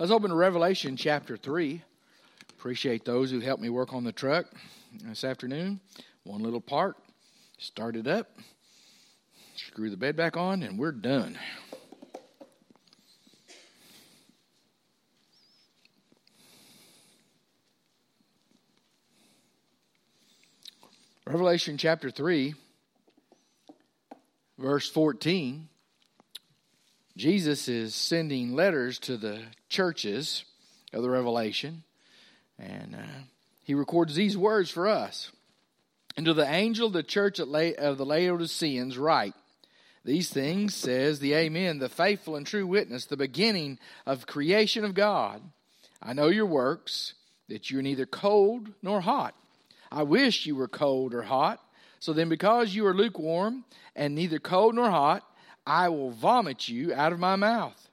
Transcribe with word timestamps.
Let's 0.00 0.12
open 0.12 0.30
to 0.30 0.36
Revelation 0.36 0.96
chapter 0.96 1.36
3. 1.36 1.82
Appreciate 2.50 3.04
those 3.04 3.32
who 3.32 3.40
helped 3.40 3.60
me 3.60 3.68
work 3.68 3.92
on 3.92 4.04
the 4.04 4.12
truck 4.12 4.46
this 5.02 5.24
afternoon. 5.24 5.80
One 6.22 6.40
little 6.40 6.60
part. 6.60 6.94
Start 7.58 7.96
it 7.96 8.06
up, 8.06 8.28
screw 9.56 9.90
the 9.90 9.96
bed 9.96 10.14
back 10.14 10.36
on, 10.36 10.62
and 10.62 10.78
we're 10.78 10.92
done. 10.92 11.36
Revelation 21.26 21.76
chapter 21.76 22.08
3, 22.08 22.54
verse 24.58 24.88
14. 24.88 25.68
Jesus 27.18 27.66
is 27.66 27.96
sending 27.96 28.54
letters 28.54 29.00
to 29.00 29.16
the 29.16 29.42
churches 29.68 30.44
of 30.92 31.02
the 31.02 31.10
Revelation, 31.10 31.82
and 32.60 32.94
uh, 32.94 33.22
he 33.64 33.74
records 33.74 34.14
these 34.14 34.36
words 34.36 34.70
for 34.70 34.86
us. 34.86 35.32
And 36.16 36.24
to 36.26 36.32
the 36.32 36.48
angel 36.48 36.86
of 36.86 36.92
the 36.92 37.02
church 37.02 37.40
of 37.40 37.48
the 37.98 38.06
Laodiceans, 38.06 38.96
write 38.96 39.34
these 40.04 40.30
things, 40.30 40.76
says 40.76 41.18
the 41.18 41.34
Amen, 41.34 41.80
the 41.80 41.88
faithful 41.88 42.36
and 42.36 42.46
true 42.46 42.68
witness, 42.68 43.06
the 43.06 43.16
beginning 43.16 43.80
of 44.06 44.28
creation 44.28 44.84
of 44.84 44.94
God. 44.94 45.42
I 46.00 46.12
know 46.12 46.28
your 46.28 46.46
works, 46.46 47.14
that 47.48 47.68
you 47.68 47.80
are 47.80 47.82
neither 47.82 48.06
cold 48.06 48.68
nor 48.80 49.00
hot. 49.00 49.34
I 49.90 50.04
wish 50.04 50.46
you 50.46 50.54
were 50.54 50.68
cold 50.68 51.14
or 51.14 51.22
hot. 51.22 51.60
So 51.98 52.12
then, 52.12 52.28
because 52.28 52.76
you 52.76 52.86
are 52.86 52.94
lukewarm 52.94 53.64
and 53.96 54.14
neither 54.14 54.38
cold 54.38 54.76
nor 54.76 54.88
hot, 54.88 55.24
I 55.68 55.90
will 55.90 56.10
vomit 56.10 56.66
you 56.66 56.94
out 56.94 57.12
of 57.12 57.18
my 57.18 57.36
mouth. 57.36 57.90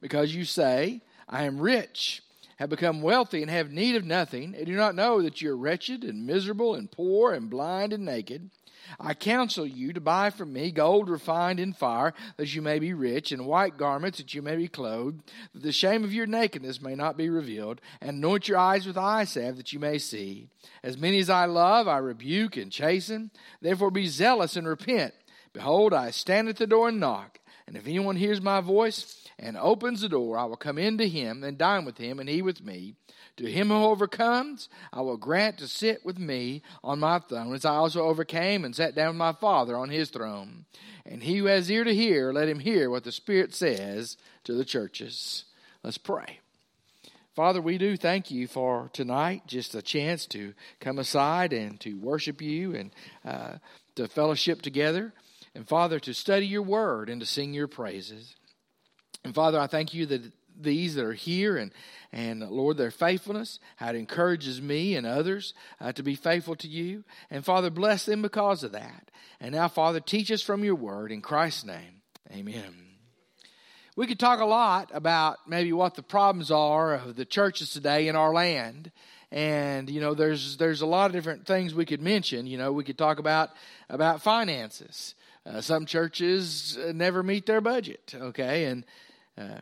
Because 0.00 0.34
you 0.34 0.46
say, 0.46 1.02
I 1.28 1.44
am 1.44 1.60
rich, 1.60 2.22
have 2.56 2.70
become 2.70 3.02
wealthy, 3.02 3.42
and 3.42 3.50
have 3.50 3.70
need 3.70 3.96
of 3.96 4.06
nothing, 4.06 4.54
and 4.56 4.64
do 4.64 4.74
not 4.74 4.94
know 4.94 5.20
that 5.20 5.42
you 5.42 5.52
are 5.52 5.56
wretched 5.56 6.04
and 6.04 6.26
miserable 6.26 6.74
and 6.74 6.90
poor 6.90 7.34
and 7.34 7.50
blind 7.50 7.92
and 7.92 8.06
naked. 8.06 8.50
I 8.98 9.12
counsel 9.12 9.66
you 9.66 9.92
to 9.92 10.00
buy 10.00 10.30
from 10.30 10.54
me 10.54 10.70
gold 10.70 11.10
refined 11.10 11.60
in 11.60 11.74
fire, 11.74 12.14
that 12.38 12.54
you 12.54 12.62
may 12.62 12.78
be 12.78 12.94
rich, 12.94 13.30
and 13.30 13.44
white 13.44 13.76
garments, 13.76 14.16
that 14.16 14.32
you 14.32 14.40
may 14.40 14.56
be 14.56 14.68
clothed, 14.68 15.22
that 15.52 15.62
the 15.62 15.72
shame 15.72 16.02
of 16.02 16.14
your 16.14 16.26
nakedness 16.26 16.80
may 16.80 16.94
not 16.94 17.18
be 17.18 17.28
revealed, 17.28 17.82
and 18.00 18.16
anoint 18.16 18.48
your 18.48 18.58
eyes 18.58 18.86
with 18.86 18.96
eye 18.96 19.24
salve, 19.24 19.58
that 19.58 19.72
you 19.72 19.78
may 19.78 19.98
see. 19.98 20.48
As 20.82 20.96
many 20.96 21.18
as 21.18 21.28
I 21.28 21.44
love, 21.44 21.88
I 21.88 21.98
rebuke 21.98 22.56
and 22.56 22.72
chasten. 22.72 23.32
Therefore 23.60 23.90
be 23.90 24.06
zealous 24.06 24.56
and 24.56 24.66
repent. 24.66 25.12
Behold, 25.56 25.94
I 25.94 26.10
stand 26.10 26.50
at 26.50 26.56
the 26.56 26.66
door 26.66 26.90
and 26.90 27.00
knock. 27.00 27.38
And 27.66 27.78
if 27.78 27.86
anyone 27.86 28.16
hears 28.16 28.42
my 28.42 28.60
voice 28.60 29.26
and 29.38 29.56
opens 29.56 30.02
the 30.02 30.08
door, 30.10 30.36
I 30.36 30.44
will 30.44 30.58
come 30.58 30.76
in 30.76 30.98
to 30.98 31.08
him 31.08 31.42
and 31.42 31.56
dine 31.56 31.86
with 31.86 31.96
him, 31.96 32.18
and 32.20 32.28
he 32.28 32.42
with 32.42 32.62
me. 32.62 32.92
To 33.38 33.50
him 33.50 33.68
who 33.68 33.76
overcomes, 33.76 34.68
I 34.92 35.00
will 35.00 35.16
grant 35.16 35.56
to 35.56 35.66
sit 35.66 36.04
with 36.04 36.18
me 36.18 36.60
on 36.84 37.00
my 37.00 37.20
throne, 37.20 37.54
as 37.54 37.64
I 37.64 37.76
also 37.76 38.02
overcame 38.02 38.66
and 38.66 38.76
sat 38.76 38.94
down 38.94 39.08
with 39.08 39.16
my 39.16 39.32
Father 39.32 39.78
on 39.78 39.88
his 39.88 40.10
throne. 40.10 40.66
And 41.06 41.22
he 41.22 41.38
who 41.38 41.46
has 41.46 41.70
ear 41.70 41.84
to 41.84 41.94
hear, 41.94 42.34
let 42.34 42.50
him 42.50 42.58
hear 42.58 42.90
what 42.90 43.04
the 43.04 43.10
Spirit 43.10 43.54
says 43.54 44.18
to 44.44 44.52
the 44.52 44.64
churches. 44.64 45.44
Let's 45.82 45.96
pray. 45.96 46.40
Father, 47.34 47.62
we 47.62 47.78
do 47.78 47.96
thank 47.96 48.30
you 48.30 48.46
for 48.46 48.90
tonight, 48.92 49.44
just 49.46 49.74
a 49.74 49.80
chance 49.80 50.26
to 50.26 50.52
come 50.80 50.98
aside 50.98 51.54
and 51.54 51.80
to 51.80 51.94
worship 51.94 52.42
you 52.42 52.74
and 52.74 52.90
uh, 53.24 53.54
to 53.94 54.06
fellowship 54.06 54.60
together. 54.60 55.14
And 55.56 55.66
Father, 55.66 55.98
to 56.00 56.12
study 56.12 56.46
your 56.46 56.60
word 56.60 57.08
and 57.08 57.18
to 57.22 57.26
sing 57.26 57.54
your 57.54 57.66
praises. 57.66 58.36
And 59.24 59.34
Father, 59.34 59.58
I 59.58 59.66
thank 59.66 59.94
you 59.94 60.04
that 60.04 60.30
these 60.54 60.96
that 60.96 61.04
are 61.06 61.14
here 61.14 61.56
and, 61.56 61.72
and 62.12 62.42
Lord, 62.50 62.76
their 62.76 62.90
faithfulness, 62.90 63.58
how 63.76 63.88
it 63.88 63.96
encourages 63.96 64.60
me 64.60 64.96
and 64.96 65.06
others 65.06 65.54
uh, 65.80 65.92
to 65.92 66.02
be 66.02 66.14
faithful 66.14 66.56
to 66.56 66.68
you. 66.68 67.04
And 67.30 67.42
Father, 67.42 67.70
bless 67.70 68.04
them 68.04 68.20
because 68.20 68.64
of 68.64 68.72
that. 68.72 69.10
And 69.40 69.54
now, 69.54 69.68
Father, 69.68 69.98
teach 69.98 70.30
us 70.30 70.42
from 70.42 70.62
your 70.62 70.74
word 70.74 71.10
in 71.10 71.22
Christ's 71.22 71.64
name. 71.64 72.02
Amen. 72.30 72.74
We 73.96 74.06
could 74.06 74.18
talk 74.18 74.40
a 74.40 74.44
lot 74.44 74.90
about 74.92 75.38
maybe 75.48 75.72
what 75.72 75.94
the 75.94 76.02
problems 76.02 76.50
are 76.50 76.96
of 76.96 77.16
the 77.16 77.24
churches 77.24 77.70
today 77.70 78.08
in 78.08 78.16
our 78.16 78.34
land 78.34 78.92
and 79.32 79.90
you 79.90 80.00
know 80.00 80.14
there's 80.14 80.56
there's 80.56 80.82
a 80.82 80.86
lot 80.86 81.06
of 81.06 81.12
different 81.12 81.46
things 81.46 81.74
we 81.74 81.84
could 81.84 82.00
mention 82.00 82.46
you 82.46 82.56
know 82.56 82.72
we 82.72 82.84
could 82.84 82.96
talk 82.96 83.18
about 83.18 83.50
about 83.88 84.22
finances 84.22 85.16
uh, 85.46 85.60
some 85.60 85.86
churches 85.86 86.76
uh, 86.76 86.92
never 86.92 87.22
meet 87.22 87.46
their 87.46 87.60
budget, 87.60 88.14
okay? 88.14 88.64
And 88.64 88.84
uh, 89.38 89.60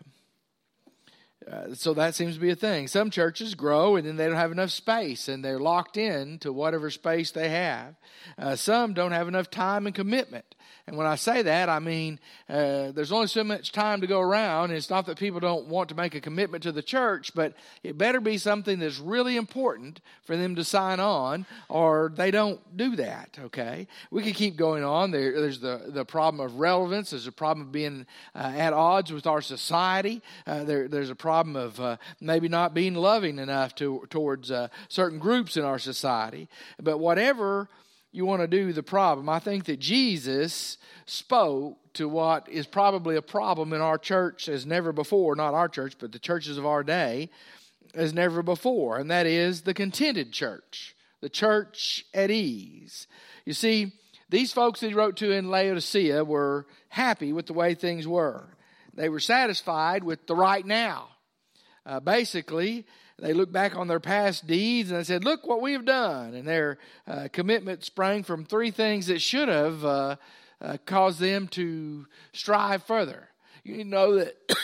uh, 1.51 1.75
so 1.75 1.93
that 1.95 2.15
seems 2.15 2.35
to 2.35 2.41
be 2.41 2.51
a 2.51 2.57
thing. 2.57 2.89
Some 2.89 3.11
churches 3.11 3.55
grow 3.55 3.97
and 3.97 4.07
then 4.07 4.17
they 4.17 4.27
don't 4.27 4.37
have 4.37 4.53
enough 4.53 4.71
space 4.71 5.29
and 5.29 5.45
they're 5.45 5.59
locked 5.59 5.97
in 5.97 6.39
to 6.39 6.53
whatever 6.53 6.91
space 6.91 7.33
they 7.33 7.51
have. 7.51 7.97
Uh, 8.39 8.57
some 8.57 8.95
don't 8.95 9.13
have 9.13 9.29
enough 9.29 9.51
time 9.51 9.87
and 9.87 9.95
commitment. 9.95 10.55
And 10.87 10.97
when 10.97 11.07
I 11.07 11.15
say 11.17 11.43
that, 11.43 11.69
I 11.69 11.79
mean 11.79 12.19
uh, 12.49 12.93
there's 12.93 13.13
only 13.13 13.27
so 13.27 13.45
much 13.45 13.73
time 13.73 14.01
to 14.01 14.07
go 14.07 14.21
around. 14.21 14.71
It's 14.71 14.91
not 14.91 15.07
that 15.07 15.19
people 15.19 15.41
don't 15.41 15.67
want 15.67 15.89
to 15.89 15.95
make 15.95 16.15
a 16.15 16.21
commitment 16.21 16.63
to 16.65 16.73
the 16.73 16.83
church, 16.83 17.35
but 17.35 17.55
it 17.83 17.97
better 17.97 18.21
be 18.21 18.39
something 18.39 18.79
that's 18.79 18.99
really 18.99 19.37
important 19.37 20.01
for 20.25 20.37
them 20.37 20.55
to 20.57 20.65
sign 20.65 21.01
on, 21.01 21.47
or 21.69 22.13
they 22.15 22.31
don't 22.31 22.61
do 22.77 22.97
that. 22.97 23.39
Okay, 23.45 23.87
we 24.11 24.23
could 24.23 24.35
keep 24.35 24.57
going 24.57 24.85
on. 24.85 25.11
There, 25.11 25.41
there's 25.41 25.61
the 25.61 25.83
the 25.89 26.05
problem 26.05 26.45
of 26.45 26.59
relevance. 26.59 27.11
There's 27.11 27.27
a 27.27 27.33
problem 27.33 27.67
of 27.67 27.73
being 27.73 28.07
uh, 28.35 28.53
at 28.57 28.73
odds 28.73 29.13
with 29.13 29.27
our 29.27 29.41
society. 29.41 30.23
Uh, 30.47 30.65
there, 30.65 30.89
there's 30.89 31.11
a 31.11 31.15
problem 31.15 31.57
of 31.57 31.81
uh, 31.81 31.97
maybe 32.21 32.49
not 32.49 32.75
being 32.75 32.95
loving 32.95 33.39
enough 33.39 33.75
to, 33.77 34.07
towards 34.11 34.51
uh, 34.51 34.69
certain 34.89 35.19
groups 35.19 35.57
in 35.57 35.65
our 35.65 35.79
society. 35.79 36.49
But 36.81 36.99
whatever 36.99 37.69
you 38.15 38.25
want 38.25 38.43
to 38.43 38.47
do 38.47 38.73
the 38.73 38.83
problem. 38.85 39.29
I 39.29 39.41
think 39.41 39.65
that 39.65 39.81
Jesus 39.81 40.79
spoke 41.05 41.79
to 41.95 42.09
what 42.09 42.49
is 42.49 42.65
probably 42.65 43.17
a 43.17 43.23
problem 43.23 43.73
in 43.73 43.81
our 43.81 43.99
church 43.99 44.49
as 44.49 44.65
never 44.65 44.93
before, 44.93 45.35
not 45.35 45.53
our 45.53 45.69
church, 45.69 45.95
but 45.99 46.13
the 46.13 46.21
churches 46.21 46.57
of 46.57 46.65
our 46.65 46.85
day, 46.85 47.29
as 47.93 48.15
never 48.15 48.41
before, 48.41 48.99
and 48.99 49.11
that 49.11 49.27
is 49.27 49.63
the 49.63 49.75
contented 49.75 50.33
church, 50.33 50.95
the 51.23 51.29
church 51.29 52.05
at 52.15 52.31
ease. 52.31 53.09
You 53.45 53.53
see, 53.53 53.93
these 54.29 54.53
folks 54.53 54.79
that 54.79 54.89
he 54.89 54.95
wrote 54.95 55.17
to 55.17 55.33
in 55.33 55.51
Laodicea 55.51 56.25
were 56.25 56.67
happy 56.91 57.33
with 57.33 57.47
the 57.47 57.53
way 57.53 57.75
things 57.75 58.07
were. 58.07 58.47
They 58.95 59.09
were 59.09 59.19
satisfied 59.19 60.05
with 60.05 60.29
the 60.29 60.37
right 60.37 60.65
now. 60.65 61.09
Uh, 61.85 61.99
basically, 61.99 62.87
they 63.19 63.33
looked 63.33 63.53
back 63.53 63.77
on 63.77 63.87
their 63.87 64.01
past 64.01 64.47
deeds 64.47 64.91
and 64.91 64.99
they 64.99 65.05
said, 65.05 65.25
Look 65.25 65.47
what 65.47 65.63
we 65.63 65.73
have 65.73 65.85
done. 65.85 66.35
And 66.35 66.47
their 66.47 66.79
uh, 67.07 67.29
commitment 67.33 67.85
sprang 67.85 68.23
from 68.23 68.45
three 68.45 68.71
things 68.71 69.07
that 69.07 69.21
should 69.21 69.49
have 69.49 69.85
uh, 69.85 70.17
uh, 70.61 70.77
caused 70.85 71.21
them 71.21 71.49
to 71.49 72.07
strive 72.33 72.83
further. 72.83 73.29
You 73.63 73.85
know 73.85 74.17
that, 74.17 74.37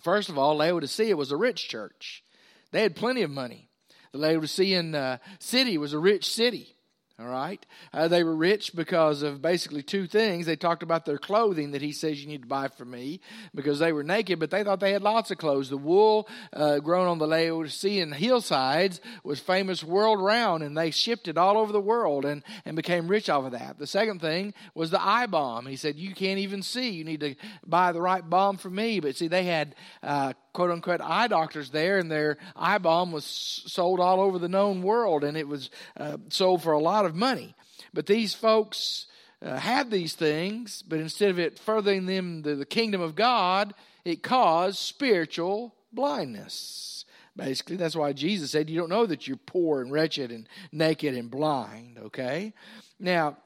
first 0.00 0.28
of 0.28 0.36
all, 0.36 0.56
Laodicea 0.56 1.16
was 1.16 1.30
a 1.30 1.36
rich 1.36 1.68
church, 1.68 2.24
they 2.72 2.82
had 2.82 2.96
plenty 2.96 3.22
of 3.22 3.30
money. 3.30 3.68
The 4.12 4.18
Laodicean 4.18 4.94
uh, 4.94 5.18
city 5.38 5.78
was 5.78 5.92
a 5.92 5.98
rich 5.98 6.28
city. 6.28 6.74
All 7.20 7.28
right. 7.28 7.64
Uh, 7.92 8.08
they 8.08 8.24
were 8.24 8.34
rich 8.34 8.74
because 8.74 9.22
of 9.22 9.42
basically 9.42 9.82
two 9.82 10.06
things. 10.06 10.46
They 10.46 10.56
talked 10.56 10.82
about 10.82 11.04
their 11.04 11.18
clothing 11.18 11.72
that 11.72 11.82
he 11.82 11.92
says 11.92 12.22
you 12.22 12.26
need 12.28 12.42
to 12.42 12.48
buy 12.48 12.68
from 12.68 12.92
me 12.92 13.20
because 13.54 13.78
they 13.78 13.92
were 13.92 14.02
naked, 14.02 14.40
but 14.40 14.50
they 14.50 14.64
thought 14.64 14.80
they 14.80 14.92
had 14.92 15.02
lots 15.02 15.30
of 15.30 15.36
clothes. 15.36 15.68
The 15.68 15.76
wool 15.76 16.26
uh, 16.54 16.78
grown 16.78 17.08
on 17.08 17.18
the 17.18 17.26
Laodicean 17.26 18.12
hillsides 18.12 19.02
was 19.22 19.38
famous 19.38 19.84
world 19.84 20.22
round, 20.22 20.62
and 20.62 20.76
they 20.78 20.90
shipped 20.90 21.28
it 21.28 21.36
all 21.36 21.58
over 21.58 21.72
the 21.72 21.80
world 21.80 22.24
and, 22.24 22.42
and 22.64 22.74
became 22.74 23.06
rich 23.06 23.28
off 23.28 23.44
of 23.44 23.52
that. 23.52 23.78
The 23.78 23.86
second 23.86 24.20
thing 24.20 24.54
was 24.74 24.90
the 24.90 25.02
eye 25.02 25.26
balm. 25.26 25.66
He 25.66 25.76
said, 25.76 25.96
You 25.96 26.14
can't 26.14 26.38
even 26.38 26.62
see. 26.62 26.88
You 26.88 27.04
need 27.04 27.20
to 27.20 27.34
buy 27.66 27.92
the 27.92 28.00
right 28.00 28.28
balm 28.28 28.56
for 28.56 28.70
me. 28.70 28.98
But 29.00 29.16
see, 29.16 29.28
they 29.28 29.44
had 29.44 29.74
uh, 30.02 30.32
quote 30.52 30.70
unquote 30.70 31.00
eye 31.00 31.28
doctors 31.28 31.70
there, 31.70 31.98
and 31.98 32.10
their 32.10 32.38
eye 32.56 32.78
balm 32.78 33.12
was 33.12 33.24
sold 33.24 34.00
all 34.00 34.20
over 34.20 34.38
the 34.38 34.48
known 34.48 34.82
world, 34.82 35.24
and 35.24 35.36
it 35.36 35.48
was 35.48 35.70
uh, 35.96 36.16
sold 36.28 36.62
for 36.62 36.72
a 36.72 36.78
lot 36.80 37.04
of 37.04 37.14
money. 37.14 37.54
But 37.92 38.06
these 38.06 38.34
folks 38.34 39.06
uh, 39.42 39.56
had 39.56 39.90
these 39.90 40.14
things, 40.14 40.82
but 40.82 41.00
instead 41.00 41.30
of 41.30 41.38
it 41.38 41.58
furthering 41.58 42.06
them 42.06 42.42
to 42.42 42.56
the 42.56 42.66
kingdom 42.66 43.00
of 43.00 43.14
God, 43.14 43.74
it 44.04 44.22
caused 44.22 44.78
spiritual 44.78 45.74
blindness. 45.92 47.04
Basically, 47.36 47.76
that's 47.76 47.96
why 47.96 48.12
Jesus 48.12 48.50
said, 48.50 48.68
You 48.68 48.78
don't 48.78 48.90
know 48.90 49.06
that 49.06 49.26
you're 49.26 49.36
poor 49.36 49.80
and 49.80 49.92
wretched 49.92 50.30
and 50.30 50.48
naked 50.72 51.14
and 51.14 51.30
blind, 51.30 51.98
okay? 51.98 52.52
Now, 52.98 53.38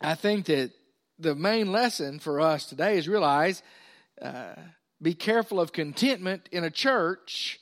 I 0.00 0.14
think 0.14 0.46
that 0.46 0.72
the 1.18 1.34
main 1.34 1.70
lesson 1.70 2.18
for 2.18 2.40
us 2.40 2.66
today 2.66 2.98
is 2.98 3.06
realize 3.06 3.62
uh, 4.20 4.54
be 5.04 5.14
careful 5.14 5.60
of 5.60 5.72
contentment 5.72 6.48
in 6.50 6.64
a 6.64 6.70
church 6.70 7.60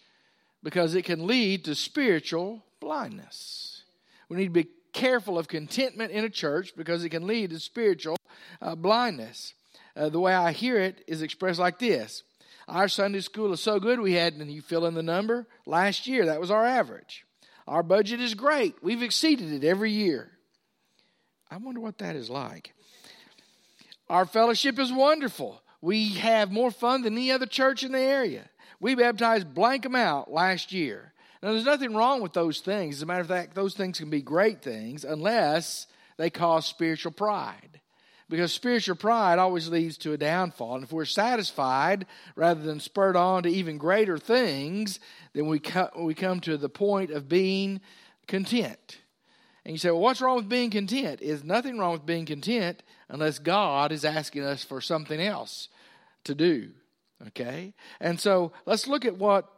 because 0.62 0.94
it 0.94 1.02
can 1.02 1.26
lead 1.26 1.64
to 1.64 1.74
spiritual 1.74 2.64
blindness. 2.80 3.82
We 4.28 4.36
need 4.36 4.44
to 4.44 4.50
be 4.50 4.68
careful 4.92 5.38
of 5.38 5.48
contentment 5.48 6.12
in 6.12 6.24
a 6.24 6.30
church 6.30 6.74
because 6.76 7.04
it 7.04 7.08
can 7.08 7.26
lead 7.26 7.50
to 7.50 7.58
spiritual 7.58 8.16
uh, 8.60 8.76
blindness. 8.76 9.54
Uh, 9.96 10.08
the 10.08 10.20
way 10.20 10.32
I 10.32 10.52
hear 10.52 10.78
it 10.78 11.02
is 11.08 11.20
expressed 11.20 11.58
like 11.58 11.78
this 11.80 12.22
Our 12.68 12.88
Sunday 12.88 13.20
school 13.20 13.52
is 13.52 13.60
so 13.60 13.80
good, 13.80 14.00
we 14.00 14.12
had, 14.12 14.34
and 14.34 14.50
you 14.50 14.62
fill 14.62 14.86
in 14.86 14.94
the 14.94 15.02
number, 15.02 15.46
last 15.66 16.06
year, 16.06 16.26
that 16.26 16.40
was 16.40 16.50
our 16.50 16.64
average. 16.64 17.24
Our 17.66 17.82
budget 17.82 18.20
is 18.20 18.34
great. 18.34 18.76
We've 18.82 19.02
exceeded 19.02 19.52
it 19.52 19.66
every 19.66 19.90
year. 19.90 20.30
I 21.50 21.56
wonder 21.56 21.80
what 21.80 21.98
that 21.98 22.16
is 22.16 22.30
like. 22.30 22.72
Our 24.08 24.26
fellowship 24.26 24.78
is 24.78 24.92
wonderful. 24.92 25.61
We 25.82 26.11
have 26.14 26.50
more 26.52 26.70
fun 26.70 27.02
than 27.02 27.14
any 27.14 27.32
other 27.32 27.44
church 27.44 27.82
in 27.82 27.93
the 27.93 28.00
area. 28.00 28.49
We 28.81 28.94
baptized 28.94 29.52
blank 29.52 29.84
amount 29.84 30.31
last 30.31 30.73
year. 30.73 31.12
Now, 31.43 31.50
there's 31.50 31.64
nothing 31.64 31.94
wrong 31.94 32.23
with 32.23 32.32
those 32.32 32.61
things. 32.61 32.96
As 32.96 33.02
a 33.02 33.06
matter 33.06 33.20
of 33.20 33.26
fact, 33.26 33.55
those 33.55 33.75
things 33.75 33.99
can 33.99 34.08
be 34.08 34.23
great 34.23 34.62
things 34.62 35.05
unless 35.05 35.88
they 36.17 36.31
cause 36.31 36.67
spiritual 36.67 37.11
pride. 37.11 37.81
Because 38.31 38.52
spiritual 38.52 38.94
pride 38.94 39.40
always 39.40 39.69
leads 39.69 39.99
to 39.99 40.12
a 40.12 40.17
downfall. 40.17 40.76
And 40.76 40.84
if 40.84 40.93
we're 40.93 41.05
satisfied 41.05 42.06
rather 42.37 42.62
than 42.62 42.79
spurred 42.79 43.17
on 43.17 43.43
to 43.43 43.49
even 43.50 43.76
greater 43.76 44.19
things, 44.19 45.00
then 45.32 45.49
we, 45.49 45.58
co- 45.58 45.90
we 45.99 46.14
come 46.14 46.38
to 46.40 46.56
the 46.56 46.69
point 46.69 47.11
of 47.11 47.29
being 47.29 47.81
content. 48.29 48.99
And 49.64 49.73
you 49.73 49.79
say, 49.79 49.90
well, 49.90 50.00
what's 50.00 50.20
wrong 50.20 50.37
with 50.37 50.49
being 50.49 50.70
content? 50.70 51.20
Is 51.20 51.43
nothing 51.43 51.79
wrong 51.79 51.93
with 51.93 52.06
being 52.06 52.25
content 52.25 52.82
unless 53.12 53.38
God 53.38 53.92
is 53.92 54.06
asking 54.06 54.42
us 54.42 54.64
for 54.64 54.80
something 54.80 55.20
else 55.20 55.68
to 56.24 56.34
do. 56.34 56.70
Okay? 57.28 57.74
And 58.00 58.18
so 58.18 58.52
let's 58.64 58.88
look 58.88 59.04
at 59.04 59.18
what 59.18 59.48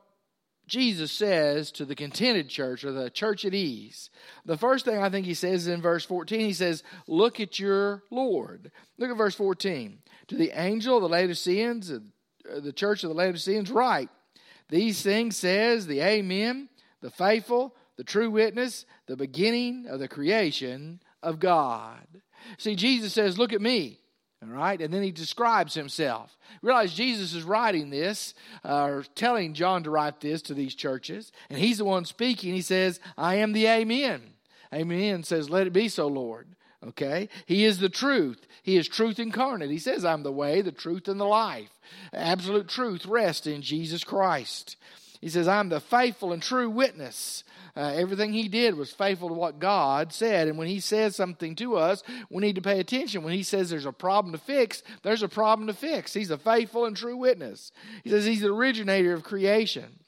Jesus 0.66 1.12
says 1.12 1.70
to 1.72 1.84
the 1.84 1.94
contented 1.94 2.48
church 2.48 2.84
or 2.84 2.90
the 2.90 3.10
church 3.10 3.44
at 3.44 3.54
ease. 3.54 4.10
The 4.44 4.58
first 4.58 4.84
thing 4.84 4.98
I 4.98 5.08
think 5.08 5.24
he 5.24 5.34
says 5.34 5.62
is 5.62 5.68
in 5.68 5.80
verse 5.80 6.04
14, 6.04 6.40
he 6.40 6.52
says, 6.52 6.82
Look 7.06 7.38
at 7.38 7.60
your 7.60 8.02
Lord. 8.10 8.72
Look 8.98 9.10
at 9.10 9.16
verse 9.16 9.36
14. 9.36 9.98
To 10.28 10.36
the 10.36 10.50
angel 10.58 10.96
of 10.96 11.02
the 11.02 11.08
Laodiceans, 11.08 11.92
uh, 11.92 12.00
the 12.60 12.72
church 12.72 13.04
of 13.04 13.10
the 13.10 13.14
Laodiceans, 13.14 13.70
write, 13.70 14.08
These 14.68 15.00
things 15.02 15.36
says 15.36 15.86
the 15.86 16.00
Amen, 16.00 16.70
the 17.02 17.10
faithful, 17.10 17.76
the 17.96 18.04
true 18.04 18.30
witness, 18.30 18.84
the 19.06 19.16
beginning 19.16 19.86
of 19.88 20.00
the 20.00 20.08
creation 20.08 21.00
of 21.25 21.41
God. 21.41 22.06
See, 22.59 22.76
Jesus 22.76 23.12
says, 23.12 23.38
Look 23.38 23.53
at 23.53 23.61
me. 23.61 24.00
All 24.43 24.50
right, 24.50 24.81
and 24.81 24.93
then 24.93 25.03
he 25.03 25.11
describes 25.11 25.73
himself. 25.75 26.37
Realize 26.61 26.93
Jesus 26.93 27.32
is 27.32 27.44
writing 27.44 27.88
this, 27.88 28.35
uh, 28.62 28.85
or 28.85 29.05
telling 29.15 29.55
John 29.55 29.82
to 29.85 29.91
write 29.91 30.21
this 30.21 30.43
to 30.43 30.55
these 30.55 30.75
churches, 30.75 31.32
and 31.49 31.59
he's 31.59 31.79
the 31.79 31.85
one 31.85 32.05
speaking. 32.05 32.53
He 32.53 32.61
says, 32.61 33.00
I 33.17 33.37
am 33.37 33.53
the 33.53 33.67
Amen. 33.67 34.35
Amen 34.73 35.23
says, 35.23 35.49
Let 35.49 35.67
it 35.67 35.73
be 35.73 35.88
so, 35.88 36.06
Lord. 36.06 36.49
Okay? 36.87 37.31
He 37.47 37.65
is 37.65 37.79
the 37.79 37.88
truth. 37.88 38.47
He 38.62 38.76
is 38.76 38.88
truth 38.88 39.19
incarnate. 39.19 39.71
He 39.71 39.79
says, 39.79 40.05
I'm 40.05 40.23
the 40.23 40.32
way, 40.32 40.61
the 40.61 40.73
truth, 40.73 41.09
and 41.09 41.19
the 41.19 41.25
life. 41.25 41.71
Absolute 42.12 42.69
truth 42.69 43.06
rests 43.06 43.47
in 43.47 43.62
Jesus 43.62 44.05
Christ. 44.05 44.76
He 45.25 45.31
says, 45.31 45.49
I'm 45.49 45.71
the 45.71 45.81
faithful 45.81 46.35
and 46.35 46.43
true 46.43 46.69
witness. 46.69 47.44
Uh, 47.75 47.94
everything 47.97 48.35
he 48.35 48.47
did 48.47 48.76
was 48.76 48.93
faithful 48.93 49.29
to 49.29 49.35
what 49.35 49.59
God 49.59 50.12
said. 50.12 50.49
And 50.49 50.59
when 50.59 50.69
he 50.69 50.81
says 50.81 51.17
something 51.17 51.56
to 51.56 51.76
us, 51.76 52.03
we 52.29 52.43
need 52.43 52.56
to 52.56 52.61
pay 52.61 52.79
attention. 52.79 53.23
When 53.23 53.32
he 53.32 53.43
says 53.43 53.71
there's 53.71 53.87
a 53.87 53.91
problem 53.91 54.32
to 54.32 54.38
fix, 54.38 54.82
there's 55.03 55.23
a 55.23 55.29
problem 55.29 55.67
to 55.69 55.73
fix. 55.73 56.12
He's 56.12 56.31
a 56.31 56.37
faithful 56.37 56.85
and 56.85 56.94
true 56.94 57.17
witness. 57.17 57.73
He 58.03 58.11
says 58.11 58.26
he's 58.26 58.43
the 58.43 58.53
originator 58.53 59.15
of 59.15 59.23
creation. 59.23 59.99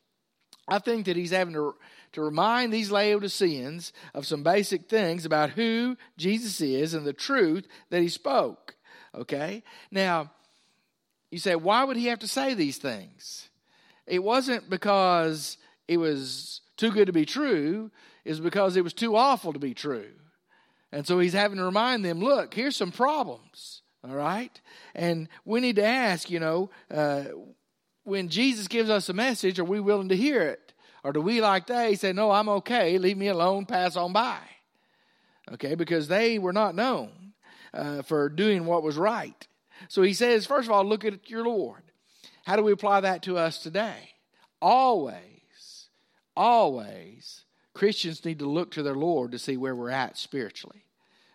I 0.68 0.80
think 0.80 1.06
that 1.06 1.16
he's 1.16 1.30
having 1.30 1.54
to, 1.54 1.76
to 2.12 2.20
remind 2.20 2.70
these 2.70 2.90
Laodiceans 2.90 3.94
of 4.12 4.26
some 4.26 4.42
basic 4.42 4.86
things 4.86 5.24
about 5.24 5.48
who 5.48 5.96
Jesus 6.18 6.60
is 6.60 6.92
and 6.92 7.06
the 7.06 7.14
truth 7.14 7.66
that 7.88 8.02
he 8.02 8.10
spoke. 8.10 8.76
Okay? 9.14 9.62
Now, 9.90 10.30
you 11.30 11.38
say, 11.38 11.56
why 11.56 11.84
would 11.84 11.96
he 11.96 12.08
have 12.08 12.18
to 12.18 12.28
say 12.28 12.52
these 12.52 12.76
things? 12.76 13.48
It 14.06 14.22
wasn't 14.22 14.70
because 14.70 15.58
it 15.88 15.96
was 15.96 16.60
too 16.76 16.90
good 16.90 17.06
to 17.06 17.12
be 17.12 17.24
true, 17.24 17.90
is 18.24 18.40
because 18.40 18.76
it 18.76 18.84
was 18.84 18.92
too 18.92 19.16
awful 19.16 19.52
to 19.52 19.58
be 19.58 19.74
true. 19.74 20.12
And 20.92 21.06
so 21.06 21.18
he's 21.18 21.32
having 21.32 21.58
to 21.58 21.64
remind 21.64 22.04
them 22.04 22.20
look, 22.20 22.54
here's 22.54 22.76
some 22.76 22.92
problems, 22.92 23.82
all 24.04 24.14
right? 24.14 24.60
And 24.94 25.28
we 25.44 25.60
need 25.60 25.76
to 25.76 25.84
ask, 25.84 26.30
you 26.30 26.40
know, 26.40 26.70
uh, 26.90 27.24
when 28.04 28.28
Jesus 28.28 28.68
gives 28.68 28.88
us 28.88 29.08
a 29.08 29.12
message, 29.12 29.58
are 29.58 29.64
we 29.64 29.80
willing 29.80 30.08
to 30.10 30.16
hear 30.16 30.42
it? 30.42 30.72
Or 31.02 31.12
do 31.12 31.20
we, 31.20 31.40
like 31.40 31.66
they, 31.66 31.94
say, 31.94 32.12
no, 32.12 32.30
I'm 32.30 32.48
okay, 32.48 32.98
leave 32.98 33.16
me 33.16 33.28
alone, 33.28 33.66
pass 33.66 33.96
on 33.96 34.12
by? 34.12 34.38
Okay, 35.52 35.74
because 35.74 36.08
they 36.08 36.38
were 36.38 36.52
not 36.52 36.74
known 36.74 37.32
uh, 37.72 38.02
for 38.02 38.28
doing 38.28 38.64
what 38.66 38.82
was 38.82 38.96
right. 38.96 39.46
So 39.88 40.02
he 40.02 40.12
says, 40.12 40.46
first 40.46 40.66
of 40.66 40.72
all, 40.72 40.84
look 40.84 41.04
at 41.04 41.30
your 41.30 41.44
Lord. 41.44 41.82
How 42.46 42.54
do 42.54 42.62
we 42.62 42.70
apply 42.70 43.00
that 43.00 43.24
to 43.24 43.36
us 43.38 43.58
today? 43.58 44.10
Always, 44.62 45.88
always, 46.36 47.42
Christians 47.74 48.24
need 48.24 48.38
to 48.38 48.46
look 48.46 48.70
to 48.72 48.84
their 48.84 48.94
Lord 48.94 49.32
to 49.32 49.38
see 49.40 49.56
where 49.56 49.74
we're 49.74 49.90
at 49.90 50.16
spiritually. 50.16 50.84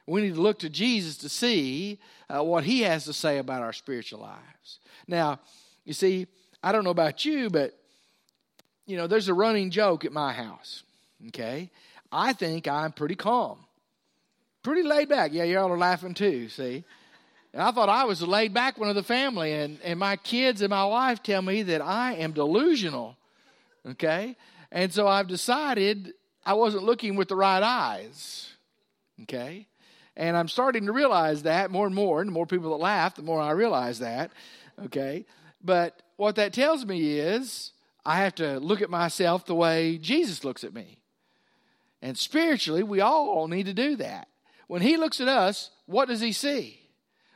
We 0.07 0.21
need 0.21 0.35
to 0.35 0.41
look 0.41 0.59
to 0.59 0.69
Jesus 0.69 1.17
to 1.17 1.27
see 1.27 1.99
uh, 2.29 2.41
what 2.45 2.63
he 2.63 2.83
has 2.83 3.03
to 3.05 3.13
say 3.13 3.39
about 3.39 3.61
our 3.61 3.73
spiritual 3.73 4.21
lives. 4.21 4.79
Now, 5.05 5.41
you 5.83 5.91
see, 5.91 6.27
I 6.63 6.71
don't 6.71 6.85
know 6.85 6.91
about 6.91 7.25
you, 7.25 7.49
but 7.49 7.77
you 8.87 8.95
know, 8.95 9.07
there's 9.07 9.27
a 9.27 9.33
running 9.33 9.69
joke 9.69 10.05
at 10.05 10.13
my 10.13 10.31
house. 10.31 10.83
Okay, 11.27 11.71
I 12.09 12.31
think 12.31 12.69
I'm 12.69 12.93
pretty 12.93 13.15
calm, 13.15 13.57
pretty 14.63 14.83
laid 14.83 15.09
back. 15.09 15.33
Yeah, 15.33 15.43
y'all 15.43 15.73
are 15.73 15.77
laughing 15.77 16.13
too. 16.13 16.47
See, 16.47 16.85
and 17.53 17.61
I 17.61 17.71
thought 17.71 17.89
I 17.89 18.05
was 18.05 18.19
the 18.19 18.25
laid 18.25 18.53
back 18.53 18.77
one 18.77 18.89
of 18.89 18.95
the 18.95 19.03
family, 19.03 19.51
and, 19.53 19.79
and 19.83 19.99
my 19.99 20.15
kids 20.15 20.61
and 20.61 20.69
my 20.69 20.85
wife 20.85 21.21
tell 21.21 21.41
me 21.41 21.63
that 21.63 21.81
I 21.81 22.13
am 22.13 22.31
delusional. 22.31 23.17
Okay? 23.85 24.37
And 24.71 24.93
so 24.93 25.07
I've 25.07 25.27
decided 25.27 26.13
I 26.45 26.53
wasn't 26.53 26.83
looking 26.83 27.15
with 27.17 27.27
the 27.27 27.35
right 27.35 27.61
eyes. 27.61 28.53
Okay? 29.23 29.67
And 30.15 30.37
I'm 30.37 30.47
starting 30.47 30.85
to 30.85 30.93
realize 30.93 31.43
that 31.43 31.71
more 31.71 31.85
and 31.85 31.95
more. 31.95 32.21
And 32.21 32.29
the 32.29 32.33
more 32.33 32.45
people 32.45 32.71
that 32.71 32.83
laugh, 32.83 33.15
the 33.15 33.21
more 33.21 33.41
I 33.41 33.51
realize 33.51 33.99
that. 33.99 34.31
Okay? 34.85 35.25
But 35.61 36.01
what 36.15 36.35
that 36.37 36.53
tells 36.53 36.85
me 36.85 37.19
is 37.19 37.73
I 38.05 38.17
have 38.17 38.35
to 38.35 38.59
look 38.59 38.81
at 38.81 38.89
myself 38.89 39.45
the 39.45 39.55
way 39.55 39.97
Jesus 39.97 40.45
looks 40.45 40.63
at 40.63 40.73
me. 40.73 40.99
And 42.01 42.17
spiritually, 42.17 42.81
we 42.81 43.01
all 43.01 43.47
need 43.47 43.65
to 43.65 43.73
do 43.73 43.97
that. 43.97 44.27
When 44.67 44.81
He 44.81 44.95
looks 44.95 45.19
at 45.19 45.27
us, 45.27 45.69
what 45.85 46.07
does 46.07 46.21
He 46.21 46.31
see? 46.31 46.80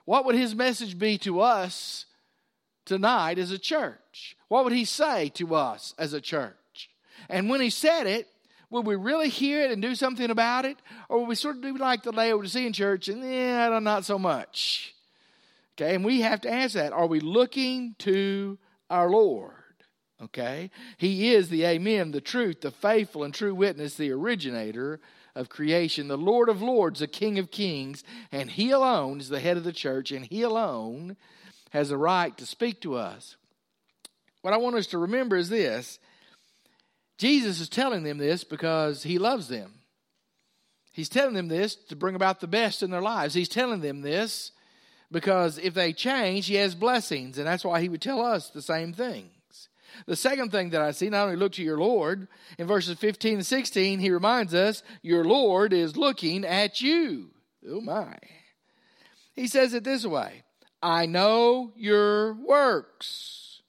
What 0.06 0.26
would 0.26 0.36
his 0.36 0.56
message 0.56 0.98
be 0.98 1.18
to 1.20 1.42
us 1.42 2.06
tonight 2.86 3.38
as 3.38 3.52
a 3.52 3.60
church? 3.60 4.38
What 4.48 4.64
would 4.64 4.74
he 4.74 4.86
say 4.86 5.30
to 5.30 5.56
us 5.56 5.94
as 5.98 6.14
a 6.14 6.22
church? 6.22 6.90
And 7.28 7.50
when 7.50 7.62
he 7.62 7.70
said 7.70 8.08
it, 8.08 8.28
would 8.70 8.86
we 8.86 8.96
really 8.96 9.30
hear 9.30 9.62
it 9.62 9.72
and 9.72 9.82
do 9.82 9.96
something 9.96 10.30
about 10.30 10.66
it? 10.66 10.78
Or 11.10 11.20
would 11.20 11.30
we 11.30 11.36
sort 11.36 11.58
of 11.58 11.62
do 11.62 11.78
like 11.78 12.04
the 12.04 12.12
Laodicean 12.12 12.74
church 12.74 13.08
and, 13.08 13.24
yeah, 13.24 13.80
not 13.80 14.06
so 14.06 14.20
much? 14.20 14.94
Okay, 15.74 15.96
and 15.96 16.06
we 16.06 16.22
have 16.22 16.42
to 16.42 16.50
answer 16.50 16.80
that. 16.80 16.94
Are 16.94 17.08
we 17.08 17.20
looking 17.20 17.96
to 18.00 18.58
our 18.90 19.10
Lord? 19.10 19.52
Okay, 20.22 20.72
He 20.98 21.34
is 21.34 21.50
the 21.50 21.66
Amen, 21.66 22.12
the 22.12 22.22
truth, 22.22 22.62
the 22.62 22.72
faithful 22.72 23.24
and 23.26 23.34
true 23.34 23.54
witness, 23.54 23.96
the 23.96 24.12
originator 24.12 25.02
of 25.36 25.50
creation, 25.50 26.08
the 26.08 26.18
Lord 26.18 26.50
of 26.50 26.62
Lords, 26.62 27.00
the 27.00 27.08
King 27.08 27.38
of 27.40 27.52
Kings, 27.52 28.04
and 28.32 28.50
He 28.50 28.72
alone 28.72 29.20
is 29.20 29.30
the 29.30 29.40
head 29.40 29.58
of 29.58 29.64
the 29.64 29.74
church, 29.74 30.12
and 30.12 30.26
He 30.26 30.42
alone 30.42 31.18
has 31.72 31.92
a 31.92 31.98
right 31.98 32.36
to 32.38 32.46
speak 32.46 32.82
to 32.82 32.96
us. 32.96 33.36
What 34.42 34.54
I 34.54 34.58
want 34.58 34.76
us 34.76 34.88
to 34.88 34.98
remember 34.98 35.36
is 35.36 35.50
this 35.50 36.00
Jesus 37.18 37.60
is 37.60 37.70
telling 37.70 38.04
them 38.04 38.18
this 38.18 38.44
because 38.44 39.04
He 39.04 39.20
loves 39.20 39.48
them. 39.48 39.74
He's 40.94 41.10
telling 41.10 41.34
them 41.34 41.50
this 41.50 41.76
to 41.76 41.96
bring 41.96 42.16
about 42.16 42.40
the 42.40 42.48
best 42.48 42.82
in 42.82 42.90
their 42.90 43.02
lives. 43.02 43.34
He's 43.34 43.50
telling 43.50 43.82
them 43.82 44.02
this 44.02 44.52
because 45.12 45.58
if 45.58 45.74
they 45.74 45.92
change, 45.92 46.48
He 46.48 46.56
has 46.56 46.76
blessings, 46.76 47.38
and 47.38 47.46
that's 47.46 47.66
why 47.66 47.82
He 47.82 47.90
would 47.90 48.02
tell 48.02 48.22
us 48.22 48.50
the 48.50 48.62
same 48.62 48.94
thing. 48.94 49.30
The 50.06 50.16
second 50.16 50.52
thing 50.52 50.70
that 50.72 50.82
I 50.82 50.92
see, 50.92 51.10
not 51.10 51.26
only 51.26 51.36
look 51.36 51.54
to 51.54 51.64
your 51.64 51.78
Lord, 51.78 52.28
in 52.58 52.68
verses 52.68 52.98
15 52.98 53.36
and 53.36 53.46
16, 53.46 54.00
he 54.00 54.12
reminds 54.12 54.54
us, 54.54 54.84
Your 55.02 55.24
Lord 55.24 55.74
is 55.74 55.98
looking 55.98 56.46
at 56.46 56.82
you. 56.82 57.32
Oh 57.68 57.82
my. 57.82 58.18
He 59.34 59.48
says 59.48 59.74
it 59.74 59.84
this 59.84 60.06
way 60.06 60.44
I 60.82 61.06
know 61.06 61.74
your 61.76 62.34
works. 62.34 63.62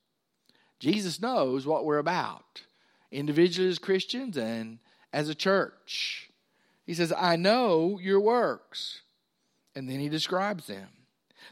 Jesus 0.78 1.20
knows 1.20 1.66
what 1.66 1.84
we're 1.84 1.98
about, 1.98 2.62
individually 3.10 3.70
as 3.70 3.78
Christians 3.78 4.36
and 4.36 4.78
as 5.12 5.28
a 5.28 5.34
church. 5.34 6.30
He 6.84 6.94
says, 6.94 7.12
I 7.16 7.36
know 7.36 7.98
your 8.00 8.20
works. 8.20 9.00
And 9.74 9.88
then 9.88 9.98
he 9.98 10.08
describes 10.08 10.66
them 10.66 10.88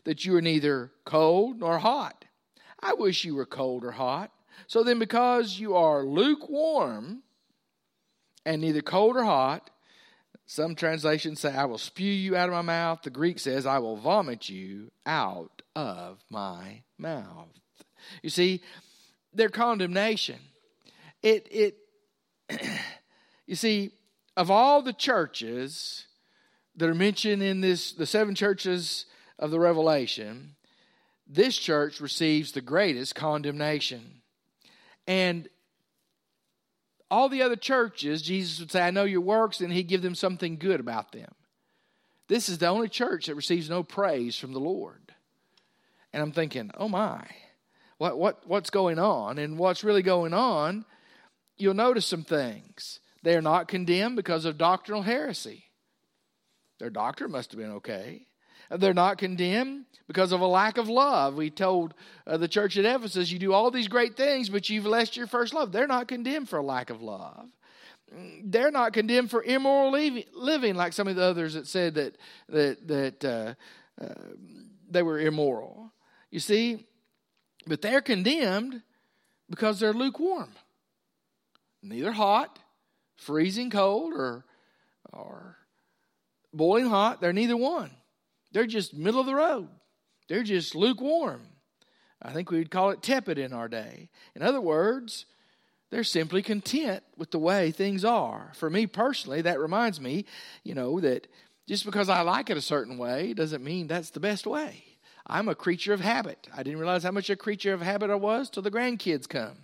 that 0.04 0.24
you 0.24 0.36
are 0.36 0.42
neither 0.42 0.92
cold 1.04 1.60
nor 1.60 1.78
hot. 1.78 2.24
I 2.80 2.94
wish 2.94 3.24
you 3.24 3.34
were 3.34 3.46
cold 3.46 3.84
or 3.84 3.92
hot. 3.92 4.30
So 4.66 4.82
then, 4.82 4.98
because 4.98 5.58
you 5.58 5.76
are 5.76 6.02
lukewarm 6.02 7.22
and 8.46 8.60
neither 8.60 8.82
cold 8.82 9.16
or 9.16 9.24
hot, 9.24 9.70
some 10.46 10.74
translations 10.74 11.40
say, 11.40 11.54
I 11.54 11.64
will 11.64 11.78
spew 11.78 12.10
you 12.10 12.36
out 12.36 12.48
of 12.48 12.54
my 12.54 12.62
mouth. 12.62 13.02
The 13.02 13.10
Greek 13.10 13.38
says, 13.38 13.66
I 13.66 13.78
will 13.78 13.96
vomit 13.96 14.48
you 14.48 14.90
out 15.06 15.62
of 15.74 16.18
my 16.30 16.82
mouth. 16.98 17.48
You 18.22 18.30
see, 18.30 18.60
their 19.32 19.48
condemnation. 19.48 20.38
It, 21.22 21.48
it, 21.50 21.76
you 23.46 23.56
see, 23.56 23.92
of 24.36 24.50
all 24.50 24.82
the 24.82 24.92
churches 24.92 26.06
that 26.76 26.88
are 26.88 26.94
mentioned 26.94 27.42
in 27.42 27.60
this, 27.60 27.92
the 27.92 28.06
seven 28.06 28.34
churches 28.34 29.06
of 29.38 29.50
the 29.50 29.60
Revelation, 29.60 30.56
this 31.26 31.56
church 31.56 32.00
receives 32.00 32.52
the 32.52 32.60
greatest 32.60 33.14
condemnation. 33.14 34.20
And 35.06 35.48
all 37.10 37.28
the 37.28 37.42
other 37.42 37.56
churches, 37.56 38.22
Jesus 38.22 38.58
would 38.60 38.72
say, 38.72 38.82
I 38.82 38.90
know 38.90 39.04
your 39.04 39.20
works, 39.20 39.60
and 39.60 39.72
he'd 39.72 39.88
give 39.88 40.02
them 40.02 40.14
something 40.14 40.56
good 40.56 40.80
about 40.80 41.12
them. 41.12 41.32
This 42.28 42.48
is 42.48 42.58
the 42.58 42.68
only 42.68 42.88
church 42.88 43.26
that 43.26 43.34
receives 43.34 43.68
no 43.68 43.82
praise 43.82 44.36
from 44.36 44.52
the 44.52 44.60
Lord. 44.60 45.12
And 46.12 46.22
I'm 46.22 46.32
thinking, 46.32 46.70
oh 46.76 46.88
my, 46.88 47.26
what, 47.98 48.18
what, 48.18 48.42
what's 48.46 48.70
going 48.70 48.98
on? 48.98 49.38
And 49.38 49.58
what's 49.58 49.84
really 49.84 50.02
going 50.02 50.32
on, 50.32 50.84
you'll 51.56 51.74
notice 51.74 52.06
some 52.06 52.24
things. 52.24 53.00
They 53.22 53.36
are 53.36 53.42
not 53.42 53.68
condemned 53.68 54.16
because 54.16 54.44
of 54.44 54.58
doctrinal 54.58 55.02
heresy. 55.02 55.64
Their 56.78 56.90
doctrine 56.90 57.30
must 57.30 57.52
have 57.52 57.60
been 57.60 57.72
okay. 57.72 58.26
They're 58.70 58.94
not 58.94 59.18
condemned 59.18 59.84
because 60.06 60.32
of 60.32 60.40
a 60.40 60.46
lack 60.46 60.78
of 60.78 60.88
love. 60.88 61.34
We 61.34 61.50
told 61.50 61.94
uh, 62.26 62.36
the 62.36 62.48
church 62.48 62.76
at 62.76 62.84
Ephesus, 62.84 63.30
you 63.30 63.38
do 63.38 63.52
all 63.52 63.70
these 63.70 63.88
great 63.88 64.16
things, 64.16 64.48
but 64.48 64.68
you've 64.68 64.86
lost 64.86 65.16
your 65.16 65.26
first 65.26 65.54
love. 65.54 65.72
They're 65.72 65.86
not 65.86 66.08
condemned 66.08 66.48
for 66.48 66.58
a 66.58 66.62
lack 66.62 66.90
of 66.90 67.02
love. 67.02 67.48
They're 68.44 68.70
not 68.70 68.92
condemned 68.92 69.30
for 69.30 69.42
immoral 69.42 69.90
living, 69.90 70.76
like 70.76 70.92
some 70.92 71.08
of 71.08 71.16
the 71.16 71.22
others 71.22 71.54
that 71.54 71.66
said 71.66 71.94
that 71.94 72.16
that 72.48 72.86
that 72.86 73.24
uh, 73.24 73.54
uh, 74.00 74.14
they 74.88 75.02
were 75.02 75.18
immoral. 75.18 75.90
You 76.30 76.38
see, 76.38 76.86
but 77.66 77.82
they're 77.82 78.02
condemned 78.02 78.82
because 79.50 79.80
they're 79.80 79.92
lukewarm, 79.92 80.50
neither 81.82 82.12
hot, 82.12 82.58
freezing 83.16 83.70
cold, 83.70 84.12
or 84.12 84.44
or 85.12 85.56
boiling 86.52 86.88
hot. 86.88 87.20
They're 87.20 87.32
neither 87.32 87.56
one. 87.56 87.90
They're 88.54 88.66
just 88.66 88.94
middle 88.94 89.20
of 89.20 89.26
the 89.26 89.34
road. 89.34 89.68
They're 90.28 90.44
just 90.44 90.74
lukewarm. 90.74 91.42
I 92.22 92.32
think 92.32 92.50
we 92.50 92.58
would 92.58 92.70
call 92.70 92.90
it 92.90 93.02
tepid 93.02 93.36
in 93.36 93.52
our 93.52 93.68
day. 93.68 94.08
In 94.34 94.42
other 94.42 94.60
words, 94.60 95.26
they're 95.90 96.04
simply 96.04 96.40
content 96.40 97.02
with 97.18 97.32
the 97.32 97.38
way 97.38 97.70
things 97.70 98.04
are. 98.04 98.52
For 98.54 98.70
me 98.70 98.86
personally, 98.86 99.42
that 99.42 99.60
reminds 99.60 100.00
me, 100.00 100.24
you 100.62 100.74
know, 100.74 101.00
that 101.00 101.26
just 101.68 101.84
because 101.84 102.08
I 102.08 102.22
like 102.22 102.48
it 102.48 102.56
a 102.56 102.62
certain 102.62 102.96
way 102.96 103.34
doesn't 103.34 103.62
mean 103.62 103.88
that's 103.88 104.10
the 104.10 104.20
best 104.20 104.46
way. 104.46 104.84
I'm 105.26 105.48
a 105.48 105.54
creature 105.54 105.92
of 105.92 106.00
habit. 106.00 106.46
I 106.56 106.62
didn't 106.62 106.78
realize 106.78 107.02
how 107.02 107.10
much 107.10 107.30
a 107.30 107.36
creature 107.36 107.74
of 107.74 107.82
habit 107.82 108.08
I 108.10 108.14
was 108.14 108.50
till 108.50 108.62
the 108.62 108.70
grandkids 108.70 109.28
come. 109.28 109.56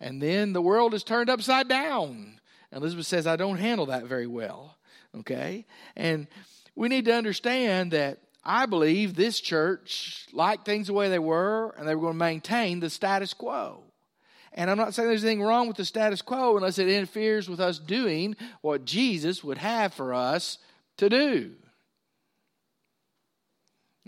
And 0.00 0.20
then 0.20 0.52
the 0.52 0.62
world 0.62 0.94
is 0.94 1.04
turned 1.04 1.30
upside 1.30 1.68
down. 1.68 2.40
Elizabeth 2.72 3.06
says, 3.06 3.26
I 3.26 3.36
don't 3.36 3.58
handle 3.58 3.86
that 3.86 4.06
very 4.06 4.26
well. 4.26 4.78
Okay? 5.16 5.66
And 5.96 6.26
we 6.74 6.88
need 6.88 7.04
to 7.06 7.14
understand 7.14 7.92
that 7.92 8.18
I 8.44 8.66
believe 8.66 9.14
this 9.14 9.40
church 9.40 10.26
liked 10.32 10.64
things 10.64 10.86
the 10.86 10.92
way 10.92 11.08
they 11.08 11.18
were, 11.18 11.74
and 11.76 11.86
they 11.86 11.94
were 11.94 12.02
going 12.02 12.14
to 12.14 12.18
maintain 12.18 12.80
the 12.80 12.90
status 12.90 13.34
quo. 13.34 13.82
And 14.52 14.70
I'm 14.70 14.78
not 14.78 14.94
saying 14.94 15.08
there's 15.08 15.24
anything 15.24 15.42
wrong 15.42 15.68
with 15.68 15.76
the 15.76 15.84
status 15.84 16.22
quo 16.22 16.56
unless 16.56 16.78
it 16.78 16.88
interferes 16.88 17.48
with 17.48 17.60
us 17.60 17.78
doing 17.78 18.36
what 18.62 18.84
Jesus 18.84 19.44
would 19.44 19.58
have 19.58 19.94
for 19.94 20.12
us 20.12 20.58
to 20.96 21.08
do. 21.08 21.52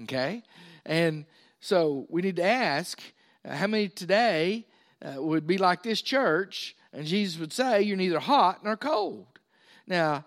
Okay? 0.02 0.42
And 0.84 1.26
so 1.60 2.06
we 2.08 2.22
need 2.22 2.36
to 2.36 2.44
ask 2.44 3.00
uh, 3.44 3.54
how 3.54 3.66
many 3.66 3.88
today 3.88 4.66
uh, 5.00 5.22
would 5.22 5.46
be 5.46 5.58
like 5.58 5.82
this 5.82 6.02
church, 6.02 6.74
and 6.92 7.06
Jesus 7.06 7.38
would 7.38 7.52
say, 7.52 7.82
You're 7.82 7.96
neither 7.96 8.18
hot 8.18 8.64
nor 8.64 8.76
cold. 8.76 9.26
Now, 9.86 10.24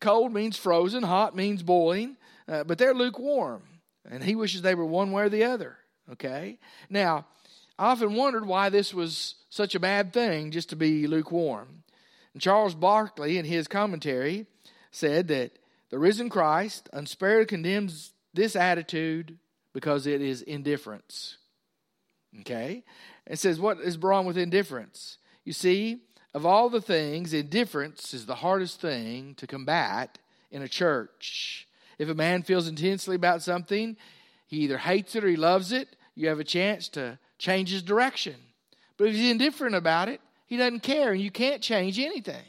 Cold 0.00 0.32
means 0.32 0.56
frozen, 0.56 1.02
hot 1.02 1.36
means 1.36 1.62
boiling, 1.62 2.16
uh, 2.48 2.64
but 2.64 2.78
they're 2.78 2.94
lukewarm. 2.94 3.62
And 4.10 4.24
he 4.24 4.34
wishes 4.34 4.62
they 4.62 4.74
were 4.74 4.86
one 4.86 5.12
way 5.12 5.24
or 5.24 5.28
the 5.28 5.44
other. 5.44 5.76
Okay? 6.12 6.58
Now, 6.88 7.26
I 7.78 7.92
often 7.92 8.14
wondered 8.14 8.46
why 8.46 8.68
this 8.68 8.92
was 8.92 9.36
such 9.48 9.74
a 9.74 9.80
bad 9.80 10.12
thing 10.12 10.50
just 10.50 10.70
to 10.70 10.76
be 10.76 11.06
lukewarm. 11.06 11.84
And 12.32 12.42
Charles 12.42 12.74
Barkley, 12.74 13.38
in 13.38 13.44
his 13.44 13.68
commentary, 13.68 14.46
said 14.90 15.28
that 15.28 15.58
the 15.90 15.98
risen 15.98 16.28
Christ 16.28 16.88
unsparingly 16.92 17.46
condemns 17.46 18.12
this 18.32 18.54
attitude 18.56 19.38
because 19.72 20.06
it 20.06 20.20
is 20.20 20.42
indifference. 20.42 21.36
Okay? 22.40 22.84
It 23.26 23.38
says, 23.38 23.60
What 23.60 23.80
is 23.80 23.98
wrong 23.98 24.26
with 24.26 24.38
indifference? 24.38 25.18
You 25.44 25.52
see, 25.52 26.02
of 26.32 26.46
all 26.46 26.68
the 26.68 26.80
things, 26.80 27.32
indifference 27.32 28.14
is 28.14 28.26
the 28.26 28.36
hardest 28.36 28.80
thing 28.80 29.34
to 29.36 29.46
combat 29.46 30.18
in 30.50 30.62
a 30.62 30.68
church. 30.68 31.66
If 31.98 32.08
a 32.08 32.14
man 32.14 32.42
feels 32.42 32.68
intensely 32.68 33.16
about 33.16 33.42
something, 33.42 33.96
he 34.46 34.58
either 34.58 34.78
hates 34.78 35.14
it 35.16 35.24
or 35.24 35.28
he 35.28 35.36
loves 35.36 35.72
it, 35.72 35.88
you 36.14 36.28
have 36.28 36.40
a 36.40 36.44
chance 36.44 36.88
to 36.90 37.18
change 37.38 37.70
his 37.70 37.82
direction. 37.82 38.36
But 38.96 39.08
if 39.08 39.14
he's 39.14 39.30
indifferent 39.30 39.74
about 39.74 40.08
it, 40.08 40.20
he 40.46 40.56
doesn't 40.56 40.80
care, 40.80 41.12
and 41.12 41.20
you 41.20 41.30
can't 41.30 41.62
change 41.62 41.98
anything. 41.98 42.44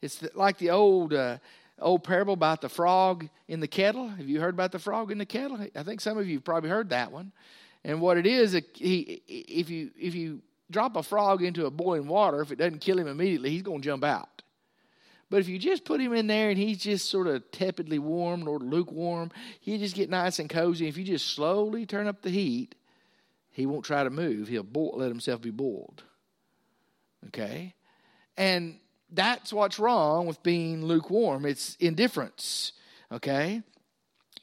It's 0.00 0.22
like 0.34 0.58
the 0.58 0.70
old 0.70 1.12
uh, 1.12 1.38
old 1.80 2.04
parable 2.04 2.34
about 2.34 2.60
the 2.60 2.68
frog 2.68 3.28
in 3.46 3.60
the 3.60 3.68
kettle. 3.68 4.08
Have 4.08 4.28
you 4.28 4.40
heard 4.40 4.54
about 4.54 4.72
the 4.72 4.78
frog 4.78 5.10
in 5.10 5.18
the 5.18 5.26
kettle? 5.26 5.58
I 5.74 5.82
think 5.82 6.00
some 6.00 6.18
of 6.18 6.26
you 6.26 6.36
have 6.36 6.44
probably 6.44 6.70
heard 6.70 6.90
that 6.90 7.12
one. 7.12 7.32
And 7.84 8.00
what 8.00 8.16
it 8.16 8.26
is, 8.26 8.52
he, 8.74 9.22
if 9.28 9.70
you 9.70 9.90
if 9.96 10.14
you 10.14 10.42
drop 10.70 10.96
a 10.96 11.02
frog 11.02 11.42
into 11.42 11.66
a 11.66 11.70
boiling 11.70 12.08
water, 12.08 12.40
if 12.40 12.52
it 12.52 12.56
doesn't 12.56 12.80
kill 12.80 12.98
him 12.98 13.06
immediately, 13.06 13.50
he's 13.50 13.62
going 13.62 13.80
to 13.80 13.84
jump 13.84 14.04
out. 14.04 14.42
But 15.30 15.40
if 15.40 15.48
you 15.48 15.58
just 15.58 15.84
put 15.84 16.00
him 16.00 16.14
in 16.14 16.26
there 16.26 16.48
and 16.48 16.58
he's 16.58 16.78
just 16.78 17.10
sort 17.10 17.26
of 17.26 17.50
tepidly 17.50 17.98
warm 17.98 18.48
or 18.48 18.58
lukewarm, 18.58 19.30
he'll 19.60 19.78
just 19.78 19.94
get 19.94 20.08
nice 20.08 20.38
and 20.38 20.48
cozy. 20.48 20.88
If 20.88 20.96
you 20.96 21.04
just 21.04 21.34
slowly 21.34 21.84
turn 21.84 22.06
up 22.06 22.22
the 22.22 22.30
heat, 22.30 22.74
he 23.50 23.66
won't 23.66 23.84
try 23.84 24.04
to 24.04 24.10
move. 24.10 24.48
He'll 24.48 24.62
boil, 24.62 24.94
let 24.96 25.08
himself 25.08 25.42
be 25.42 25.50
boiled. 25.50 26.02
Okay? 27.26 27.74
And 28.36 28.78
that's 29.10 29.52
what's 29.52 29.78
wrong 29.78 30.26
with 30.26 30.42
being 30.42 30.84
lukewarm. 30.84 31.44
It's 31.44 31.76
indifference. 31.76 32.72
Okay? 33.12 33.62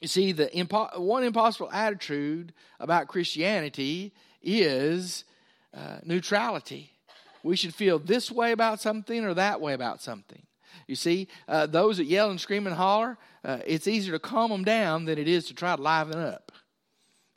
You 0.00 0.08
see, 0.08 0.32
the 0.32 0.46
impo- 0.46 0.98
one 0.98 1.24
impossible 1.24 1.70
attitude 1.72 2.52
about 2.78 3.08
Christianity 3.08 4.12
is 4.42 5.24
uh, 5.76 5.98
neutrality. 6.04 6.90
We 7.42 7.56
should 7.56 7.74
feel 7.74 7.98
this 7.98 8.30
way 8.30 8.52
about 8.52 8.80
something 8.80 9.24
or 9.24 9.34
that 9.34 9.60
way 9.60 9.74
about 9.74 10.02
something. 10.02 10.42
You 10.86 10.96
see, 10.96 11.28
uh, 11.48 11.66
those 11.66 11.98
that 11.98 12.04
yell 12.04 12.30
and 12.30 12.40
scream 12.40 12.66
and 12.66 12.76
holler, 12.76 13.18
uh, 13.44 13.58
it's 13.66 13.86
easier 13.86 14.12
to 14.12 14.18
calm 14.18 14.50
them 14.50 14.64
down 14.64 15.04
than 15.04 15.18
it 15.18 15.28
is 15.28 15.46
to 15.46 15.54
try 15.54 15.74
to 15.76 15.82
liven 15.82 16.18
up. 16.18 16.52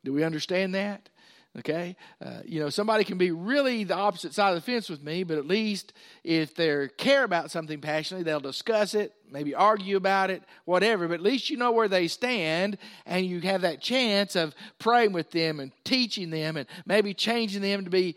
Do 0.03 0.13
we 0.13 0.24
understand 0.24 0.74
that? 0.75 1.10
Okay? 1.59 1.95
Uh, 2.23 2.39
you 2.45 2.59
know, 2.59 2.69
somebody 2.69 3.03
can 3.03 3.17
be 3.17 3.31
really 3.31 3.83
the 3.83 3.95
opposite 3.95 4.33
side 4.33 4.49
of 4.49 4.55
the 4.55 4.71
fence 4.71 4.89
with 4.89 5.03
me, 5.03 5.23
but 5.23 5.37
at 5.37 5.45
least 5.45 5.93
if 6.23 6.55
they 6.55 6.87
care 6.97 7.23
about 7.23 7.51
something 7.51 7.81
passionately, 7.81 8.23
they'll 8.23 8.39
discuss 8.39 8.93
it, 8.93 9.13
maybe 9.29 9.53
argue 9.53 9.97
about 9.97 10.29
it, 10.29 10.43
whatever. 10.65 11.07
But 11.07 11.15
at 11.15 11.21
least 11.21 11.49
you 11.49 11.57
know 11.57 11.71
where 11.71 11.87
they 11.87 12.07
stand, 12.07 12.77
and 13.05 13.25
you 13.25 13.41
have 13.41 13.61
that 13.61 13.81
chance 13.81 14.35
of 14.35 14.55
praying 14.79 15.11
with 15.11 15.31
them 15.31 15.59
and 15.59 15.71
teaching 15.83 16.29
them 16.29 16.55
and 16.55 16.67
maybe 16.85 17.13
changing 17.13 17.61
them 17.61 17.83
to 17.83 17.89
be 17.89 18.15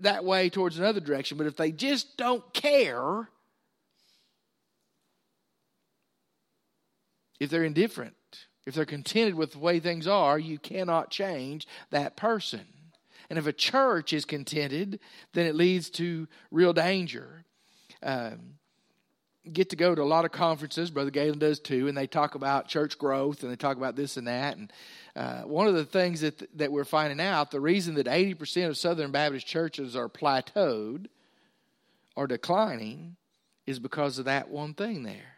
that 0.00 0.24
way 0.24 0.50
towards 0.50 0.78
another 0.78 1.00
direction. 1.00 1.38
But 1.38 1.46
if 1.46 1.56
they 1.56 1.72
just 1.72 2.16
don't 2.16 2.52
care, 2.52 3.28
if 7.40 7.48
they're 7.50 7.64
indifferent, 7.64 8.14
if 8.66 8.74
they're 8.74 8.84
contented 8.84 9.34
with 9.34 9.52
the 9.52 9.58
way 9.58 9.80
things 9.80 10.06
are, 10.06 10.38
you 10.38 10.58
cannot 10.58 11.10
change 11.10 11.66
that 11.90 12.16
person. 12.16 12.66
And 13.30 13.38
if 13.38 13.46
a 13.46 13.52
church 13.52 14.12
is 14.12 14.24
contented, 14.24 15.00
then 15.32 15.46
it 15.46 15.54
leads 15.54 15.90
to 15.90 16.28
real 16.50 16.72
danger. 16.72 17.44
Um, 18.02 18.56
get 19.52 19.70
to 19.70 19.76
go 19.76 19.94
to 19.94 20.02
a 20.02 20.04
lot 20.04 20.24
of 20.24 20.32
conferences. 20.32 20.90
Brother 20.90 21.10
Galen 21.10 21.38
does 21.38 21.58
too, 21.58 21.88
and 21.88 21.96
they 21.96 22.06
talk 22.06 22.34
about 22.34 22.68
church 22.68 22.98
growth 22.98 23.42
and 23.42 23.52
they 23.52 23.56
talk 23.56 23.76
about 23.76 23.96
this 23.96 24.16
and 24.16 24.26
that. 24.26 24.56
And 24.56 24.72
uh, 25.16 25.42
one 25.42 25.66
of 25.66 25.74
the 25.74 25.84
things 25.84 26.20
that 26.20 26.42
that 26.58 26.72
we're 26.72 26.84
finding 26.84 27.20
out, 27.20 27.50
the 27.50 27.60
reason 27.60 27.94
that 27.94 28.08
eighty 28.08 28.34
percent 28.34 28.70
of 28.70 28.76
Southern 28.76 29.10
Baptist 29.10 29.46
churches 29.46 29.96
are 29.96 30.08
plateaued 30.08 31.06
or 32.16 32.26
declining, 32.26 33.16
is 33.66 33.78
because 33.78 34.18
of 34.18 34.26
that 34.26 34.48
one 34.48 34.74
thing 34.74 35.02
there. 35.02 35.36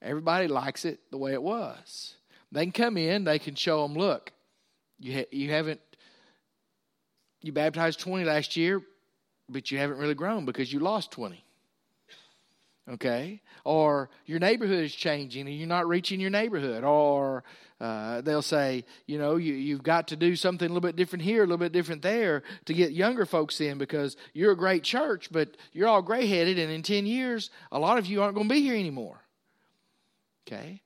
Everybody 0.00 0.48
likes 0.48 0.84
it 0.84 1.00
the 1.10 1.18
way 1.18 1.32
it 1.32 1.42
was. 1.42 2.16
They 2.54 2.64
can 2.66 2.72
come 2.72 2.96
in, 2.96 3.24
they 3.24 3.40
can 3.40 3.56
show 3.56 3.82
them, 3.82 3.94
look, 3.94 4.30
you, 5.00 5.12
ha- 5.12 5.28
you 5.32 5.50
haven't, 5.50 5.80
you 7.42 7.50
baptized 7.50 7.98
20 7.98 8.24
last 8.24 8.56
year, 8.56 8.80
but 9.48 9.72
you 9.72 9.78
haven't 9.78 9.98
really 9.98 10.14
grown 10.14 10.44
because 10.44 10.72
you 10.72 10.78
lost 10.78 11.10
20. 11.10 11.44
okay? 12.92 13.42
Or 13.64 14.08
your 14.24 14.38
neighborhood 14.38 14.84
is 14.84 14.94
changing 14.94 15.48
and 15.48 15.56
you're 15.56 15.66
not 15.66 15.88
reaching 15.88 16.20
your 16.20 16.30
neighborhood. 16.30 16.84
Or 16.84 17.42
uh, 17.80 18.20
they'll 18.20 18.40
say, 18.40 18.84
you 19.06 19.18
know, 19.18 19.34
you, 19.34 19.54
you've 19.54 19.82
got 19.82 20.06
to 20.08 20.16
do 20.16 20.36
something 20.36 20.66
a 20.66 20.72
little 20.72 20.88
bit 20.88 20.94
different 20.94 21.24
here, 21.24 21.40
a 21.40 21.46
little 21.46 21.58
bit 21.58 21.72
different 21.72 22.02
there 22.02 22.44
to 22.66 22.72
get 22.72 22.92
younger 22.92 23.26
folks 23.26 23.60
in 23.60 23.78
because 23.78 24.16
you're 24.32 24.52
a 24.52 24.56
great 24.56 24.84
church, 24.84 25.28
but 25.32 25.56
you're 25.72 25.88
all 25.88 26.02
gray 26.02 26.28
headed, 26.28 26.60
and 26.60 26.70
in 26.70 26.84
10 26.84 27.04
years, 27.04 27.50
a 27.72 27.80
lot 27.80 27.98
of 27.98 28.06
you 28.06 28.22
aren't 28.22 28.36
going 28.36 28.48
to 28.48 28.54
be 28.54 28.62
here 28.62 28.76
anymore. 28.76 29.20
Okay? 30.46 30.82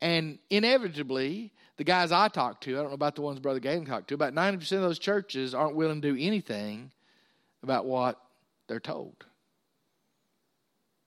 And 0.00 0.38
inevitably, 0.48 1.52
the 1.76 1.84
guys 1.84 2.12
I 2.12 2.28
talk 2.28 2.60
to, 2.62 2.72
I 2.72 2.80
don't 2.80 2.88
know 2.88 2.94
about 2.94 3.14
the 3.14 3.22
ones 3.22 3.38
Brother 3.40 3.60
Galen 3.60 3.86
talked 3.86 4.08
to, 4.08 4.14
about 4.14 4.34
90% 4.34 4.72
of 4.72 4.82
those 4.82 4.98
churches 4.98 5.54
aren't 5.54 5.76
willing 5.76 6.00
to 6.00 6.12
do 6.12 6.18
anything 6.20 6.90
about 7.62 7.84
what 7.84 8.20
they're 8.66 8.80
told. 8.80 9.24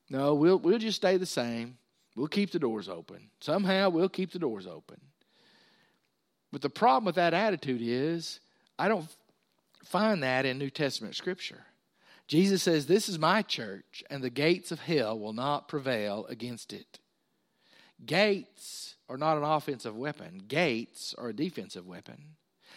No, 0.10 0.36
we'll, 0.36 0.60
we'll 0.60 0.78
just 0.78 0.98
stay 0.98 1.18
the 1.18 1.26
same. 1.26 1.78
We'll 2.16 2.28
keep 2.28 2.52
the 2.52 2.60
doors 2.60 2.88
open. 2.88 3.30
Somehow 3.40 3.90
we'll 3.90 4.10
keep 4.10 4.32
the 4.32 4.40
doors 4.40 4.68
open. 4.68 5.00
But 6.52 6.62
the 6.62 6.70
problem 6.70 7.06
with 7.06 7.16
that 7.16 7.34
attitude 7.34 7.82
is, 7.82 8.40
I 8.78 8.88
don't 8.88 9.08
find 9.84 10.22
that 10.22 10.46
in 10.46 10.60
New 10.60 10.70
Testament 10.70 11.16
scripture. 11.16 11.66
Jesus 12.28 12.62
says, 12.64 12.86
This 12.86 13.10
is 13.10 13.18
my 13.18 13.42
church, 13.42 14.04
and 14.10 14.24
the 14.24 14.30
gates 14.30 14.72
of 14.72 14.80
hell 14.80 15.18
will 15.18 15.34
not 15.34 15.68
prevail 15.68 16.26
against 16.30 16.74
it. 16.74 17.00
Gates 18.06 18.96
are 19.10 19.18
not 19.18 19.38
an 19.38 19.44
offensive 19.44 19.96
weapon, 19.96 20.44
gates 20.48 21.14
are 21.18 21.30
a 21.30 21.36
defensive 21.36 21.86
weapon. 21.86 22.36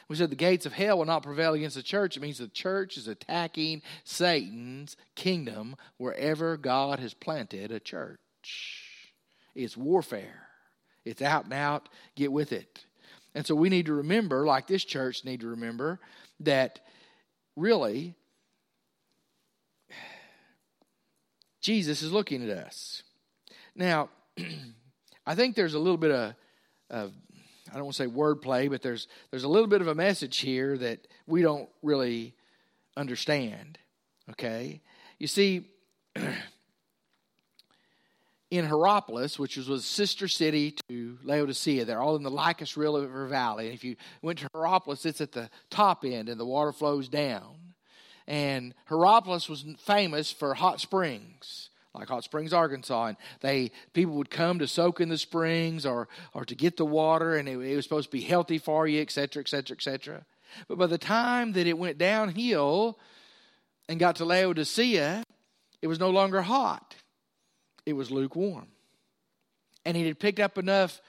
We 0.09 0.17
said 0.17 0.31
the 0.31 0.37
gates 0.37 0.67
of 0.67 0.73
hell 0.73 0.99
will 0.99 1.05
not 1.05 1.25
prevail 1.25 1.55
against 1.55 1.75
the 1.75 1.83
church. 1.83 2.17
It 2.17 2.21
means 2.21 2.39
the 2.39 2.47
church 2.47 2.97
is 2.97 3.09
attacking 3.09 3.83
Satan's 4.05 4.97
kingdom 5.17 5.75
wherever 5.97 6.57
God 6.57 7.01
has 7.01 7.13
planted 7.13 7.73
a 7.73 7.81
church. 7.81 8.21
It's 9.55 9.77
warfare. 9.77 10.47
It's 11.05 11.23
out 11.23 11.45
and 11.45 11.55
out. 11.55 11.89
Get 12.15 12.31
with 12.31 12.53
it. 12.53 12.85
And 13.35 13.45
so 13.45 13.55
we 13.55 13.69
need 13.69 13.87
to 13.87 13.95
remember, 13.95 14.47
like 14.47 14.67
this 14.67 14.85
church 14.85 15.25
need 15.25 15.41
to 15.41 15.49
remember, 15.49 15.99
that 16.41 16.81
really 17.57 18.15
Jesus 21.61 22.01
is 22.01 22.13
looking 22.13 22.49
at 22.49 22.57
us. 22.57 23.03
Now, 23.75 24.09
I 25.27 25.35
think 25.35 25.57
there's 25.57 25.75
a 25.75 25.79
little 25.79 25.97
bit 25.97 26.13
of, 26.13 26.35
of 26.91 27.13
I 27.71 27.75
don't 27.75 27.85
want 27.85 27.97
to 27.97 28.03
say 28.05 28.09
wordplay, 28.09 28.71
but 28.71 28.83
there's 28.83 29.09
there's 29.31 29.45
a 29.45 29.49
little 29.49 29.67
bit 29.67 29.81
of 29.81 29.89
a 29.89 29.95
message 29.95 30.39
here 30.39 30.79
that 30.79 31.07
we 31.27 31.43
don't 31.43 31.69
really 31.83 32.35
understand. 32.97 33.79
Okay, 34.31 34.81
you 35.19 35.27
see, 35.27 35.69
in 38.51 38.65
Hierapolis, 38.65 39.39
which 39.39 39.57
was 39.57 39.69
a 39.69 39.81
sister 39.81 40.29
city 40.29 40.77
to 40.89 41.19
Laodicea. 41.25 41.85
They're 41.85 42.01
all 42.01 42.17
in 42.17 42.23
the 42.23 42.31
Lycus 42.31 42.77
River 42.77 43.27
Valley. 43.27 43.67
And 43.67 43.75
if 43.75 43.85
you 43.85 43.97
went 44.23 44.39
to 44.41 44.49
Hierapolis, 44.55 45.05
it's 45.05 45.21
at 45.21 45.33
the 45.33 45.51
top 45.71 46.05
end 46.05 46.29
and 46.29 46.39
the 46.39 46.47
water 46.47 46.73
flows 46.73 47.09
down. 47.09 47.57
And 48.27 48.75
Hierapolis 48.89 49.49
was 49.49 49.65
famous 49.79 50.33
for 50.33 50.55
hot 50.55 50.81
springs, 50.81 51.71
like 51.97 52.09
Hot 52.09 52.25
Springs, 52.25 52.53
Arkansas. 52.53 53.07
And 53.07 53.17
they 53.41 53.73
people 53.93 54.15
would 54.15 54.31
come 54.31 54.59
to 54.61 54.69
soak 54.69 55.01
in 55.01 55.09
the 55.09 55.19
springs 55.19 55.85
or, 55.85 56.09
or 56.35 56.45
to 56.45 56.55
get 56.55 56.77
the 56.77 56.87
water, 56.87 57.37
and 57.37 57.49
it, 57.49 57.59
it 57.59 57.77
was 57.77 57.85
supposed 57.85 58.09
to 58.09 58.17
be 58.17 58.23
healthy 58.23 58.59
for 58.59 58.87
you, 58.87 59.01
et 59.01 59.11
cetera, 59.11 59.41
et 59.41 59.49
cetera, 59.49 59.77
et 59.77 59.83
cetera. 59.83 60.25
But 60.69 60.79
by 60.79 60.87
the 60.87 60.99
time 60.99 61.53
that 61.53 61.67
it 61.67 61.79
went 61.79 61.99
downhill 61.99 62.99
and 63.89 63.99
got 63.99 64.17
to 64.17 64.25
Laodicea, 64.25 65.25
it 65.83 65.87
was 65.87 65.99
no 65.99 66.11
longer 66.11 66.43
hot 66.43 66.95
it 67.87 67.95
was 67.95 68.11
lukewarm. 68.11 68.67
And 69.85 69.97
it 69.97 70.05
had 70.05 70.19
picked 70.19 70.41
up 70.41 70.59
enough 70.59 71.01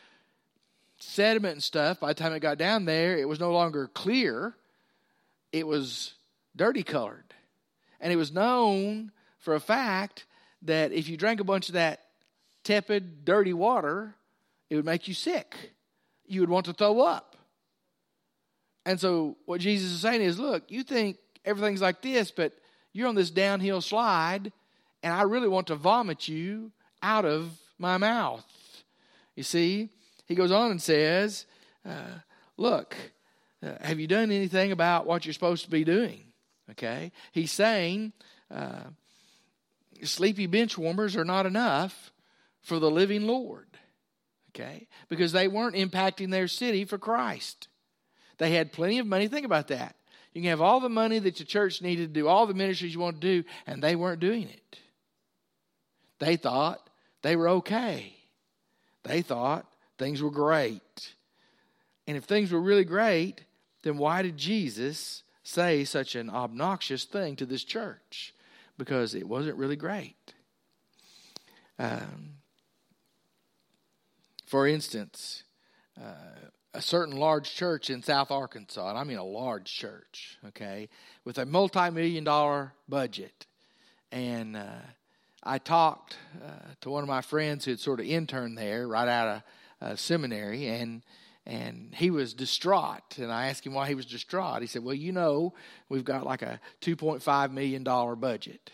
sediment 1.00 1.54
and 1.54 1.64
stuff. 1.64 2.00
By 2.00 2.10
the 2.10 2.14
time 2.14 2.34
it 2.34 2.40
got 2.40 2.60
down 2.60 2.86
there, 2.86 3.18
it 3.18 3.28
was 3.28 3.40
no 3.40 3.52
longer 3.52 3.88
clear, 3.88 4.56
it 5.52 5.66
was 5.66 6.14
dirty 6.56 6.84
colored. 6.84 7.34
And 8.00 8.14
it 8.14 8.16
was 8.16 8.32
known 8.32 9.12
for 9.40 9.56
a 9.56 9.60
fact 9.60 10.26
that 10.68 10.92
if 10.92 11.10
you 11.10 11.18
drank 11.18 11.40
a 11.40 11.44
bunch 11.44 11.70
of 11.70 11.74
that 11.74 12.02
tepid, 12.64 13.26
dirty 13.26 13.54
water, 13.54 14.16
it 14.70 14.76
would 14.76 14.86
make 14.86 15.08
you 15.08 15.14
sick. 15.14 15.74
You 16.26 16.42
would 16.42 16.50
want 16.50 16.66
to 16.68 16.74
throw 16.74 17.02
up. 17.02 17.36
And 18.86 19.00
so, 19.00 19.38
what 19.46 19.60
Jesus 19.60 19.92
is 19.92 20.02
saying 20.02 20.22
is 20.22 20.40
look, 20.40 20.64
you 20.70 20.84
think 20.84 21.18
everything's 21.44 21.82
like 21.82 22.02
this, 22.02 22.32
but 22.32 22.54
you're 22.94 23.08
on 23.08 23.16
this 23.16 23.32
downhill 23.32 23.82
slide 23.82 24.52
and 25.04 25.14
I 25.14 25.24
really 25.24 25.48
want 25.48 25.68
to 25.68 25.76
vomit 25.76 26.28
you 26.28 26.72
out 27.02 27.26
of 27.26 27.52
my 27.78 27.98
mouth. 27.98 28.46
You 29.36 29.44
see, 29.44 29.90
he 30.26 30.36
goes 30.36 30.52
on 30.52 30.72
and 30.72 30.82
says, 30.82 31.46
uh, 31.86 32.20
Look, 32.58 32.96
uh, 33.64 33.74
have 33.82 34.00
you 34.00 34.08
done 34.08 34.32
anything 34.32 34.72
about 34.72 35.06
what 35.06 35.26
you're 35.26 35.34
supposed 35.34 35.64
to 35.66 35.70
be 35.70 35.84
doing? 35.84 36.26
Okay? 36.72 37.12
He's 37.32 37.52
saying, 37.52 38.14
uh, 38.50 38.86
sleepy 40.04 40.48
bench 40.48 40.78
warmers 40.78 41.16
are 41.16 41.26
not 41.26 41.46
enough 41.46 42.12
for 42.62 42.80
the 42.80 42.92
living 42.92 43.28
Lord. 43.28 43.68
Okay? 44.52 44.88
Because 45.10 45.32
they 45.32 45.48
weren't 45.48 45.76
impacting 45.76 46.32
their 46.32 46.48
city 46.48 46.86
for 46.86 46.98
Christ. 46.98 47.68
They 48.38 48.52
had 48.52 48.72
plenty 48.72 49.00
of 49.00 49.08
money. 49.08 49.28
Think 49.28 49.46
about 49.46 49.68
that. 49.70 49.96
You 50.34 50.42
can 50.42 50.50
have 50.50 50.62
all 50.62 50.80
the 50.80 50.90
money 50.90 51.20
that 51.20 51.40
your 51.40 51.48
church 51.48 51.82
needed 51.82 52.14
to 52.14 52.20
do, 52.20 52.28
all 52.28 52.46
the 52.46 52.54
ministries 52.54 52.94
you 52.94 53.00
want 53.00 53.20
to 53.22 53.42
do, 53.42 53.50
and 53.66 53.82
they 53.82 53.96
weren't 53.96 54.20
doing 54.20 54.44
it. 54.44 54.80
They 56.20 56.36
thought 56.36 56.90
they 57.22 57.36
were 57.36 57.50
okay. 57.50 58.16
They 59.04 59.22
thought 59.22 59.66
things 59.98 60.22
were 60.22 60.32
great. 60.32 61.14
And 62.06 62.18
if 62.18 62.26
things 62.26 62.52
were 62.52 62.62
really 62.62 62.84
great, 62.84 63.42
then 63.84 63.98
why 63.98 64.22
did 64.22 64.38
Jesus 64.38 65.24
say 65.44 65.84
such 65.84 66.16
an 66.16 66.30
obnoxious 66.30 67.06
thing 67.06 67.36
to 67.38 67.46
this 67.46 67.64
church? 67.64 68.34
Because 68.78 69.16
it 69.16 69.28
wasn't 69.28 69.58
really 69.58 69.76
great. 69.76 70.16
Um, 71.80 72.38
for 74.46 74.68
instance, 74.68 75.44
uh, 76.00 76.50
a 76.74 76.82
certain 76.82 77.18
large 77.18 77.54
church 77.56 77.90
in 77.90 78.04
South 78.04 78.32
Arkansas, 78.32 78.90
and 78.90 78.98
I 78.98 79.04
mean 79.04 79.18
a 79.18 79.24
large 79.24 79.74
church, 79.74 80.38
okay, 80.48 80.90
with 81.26 81.38
a 81.38 81.46
multi 81.46 81.90
million 81.90 82.24
dollar 82.24 82.74
budget. 82.88 83.46
And 84.12 84.56
uh, 84.56 84.86
I 85.44 85.58
talked 85.58 86.18
uh, 86.44 86.74
to 86.82 86.90
one 86.90 87.04
of 87.04 87.10
my 87.10 87.22
friends 87.22 87.66
who 87.66 87.72
had 87.72 87.80
sort 87.80 88.00
of 88.00 88.06
interned 88.06 88.58
there 88.58 88.88
right 88.88 89.08
out 89.08 89.28
of 89.28 89.44
uh, 89.82 89.96
seminary, 89.96 90.68
and 90.68 91.02
and 91.48 91.96
he 91.96 92.12
was 92.12 92.34
distraught. 92.34 93.18
And 93.18 93.32
I 93.32 93.48
asked 93.48 93.66
him 93.66 93.74
why 93.74 93.88
he 93.88 93.96
was 93.96 94.06
distraught. 94.06 94.62
He 94.62 94.68
said, 94.68 94.84
"Well, 94.84 94.94
you 94.94 95.14
know, 95.14 95.54
we've 95.88 96.04
got 96.04 96.26
like 96.26 96.42
a 96.42 96.60
two 96.82 96.96
point 96.96 97.24
five 97.24 97.52
million 97.52 97.84
dollar 97.84 98.16
budget. 98.16 98.70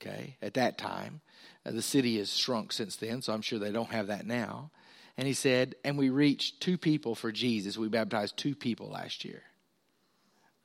Okay, 0.00 0.36
at 0.42 0.54
that 0.54 0.78
time, 0.78 1.22
uh, 1.64 1.70
the 1.70 1.82
city 1.82 2.18
has 2.18 2.36
shrunk 2.36 2.72
since 2.72 2.96
then, 2.96 3.22
so 3.22 3.32
I'm 3.32 3.40
sure 3.40 3.58
they 3.58 3.72
don't 3.72 3.90
have 3.90 4.08
that 4.08 4.26
now." 4.26 4.70
And 5.16 5.26
he 5.26 5.32
said, 5.32 5.74
"And 5.84 5.96
we 5.96 6.10
reached 6.10 6.60
two 6.60 6.76
people 6.76 7.14
for 7.14 7.32
Jesus. 7.32 7.78
We 7.78 7.88
baptized 7.88 8.36
two 8.36 8.54
people 8.54 8.90
last 8.90 9.24
year." 9.24 9.42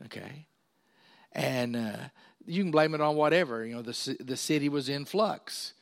Okay, 0.05 0.47
and 1.31 1.77
uh, 1.77 2.09
you 2.45 2.61
can 2.61 2.71
blame 2.71 2.93
it 2.93 3.01
on 3.01 3.15
whatever. 3.15 3.65
You 3.65 3.75
know, 3.75 3.81
the 3.81 4.17
the 4.19 4.37
city 4.37 4.67
was 4.67 4.89
in 4.89 5.05
flux. 5.05 5.73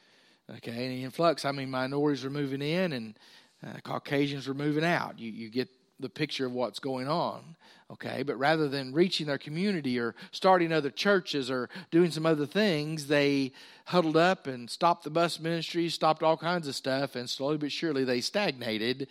Okay, 0.57 0.85
and 0.85 1.03
in 1.03 1.09
flux, 1.09 1.43
I 1.43 1.51
mean 1.51 1.71
minorities 1.71 2.23
were 2.23 2.29
moving 2.29 2.61
in 2.61 2.93
and 2.93 3.17
uh, 3.65 3.79
Caucasians 3.83 4.47
were 4.47 4.53
moving 4.53 4.83
out. 4.83 5.19
You 5.19 5.31
you 5.31 5.49
get 5.49 5.69
the 5.99 6.09
picture 6.09 6.45
of 6.45 6.51
what's 6.51 6.79
going 6.79 7.07
on. 7.07 7.55
Okay, 7.91 8.23
but 8.23 8.37
rather 8.37 8.67
than 8.67 8.93
reaching 8.93 9.27
their 9.27 9.37
community 9.37 9.99
or 9.99 10.15
starting 10.31 10.73
other 10.73 10.89
churches 10.89 11.51
or 11.51 11.69
doing 11.91 12.09
some 12.09 12.25
other 12.25 12.47
things, 12.47 13.05
they 13.05 13.53
huddled 13.85 14.17
up 14.17 14.47
and 14.47 14.69
stopped 14.69 15.03
the 15.03 15.11
bus 15.11 15.39
ministry, 15.39 15.87
stopped 15.89 16.23
all 16.23 16.35
kinds 16.35 16.67
of 16.67 16.75
stuff, 16.75 17.15
and 17.15 17.29
slowly 17.29 17.57
but 17.57 17.71
surely 17.71 18.03
they 18.03 18.21
stagnated 18.21 19.07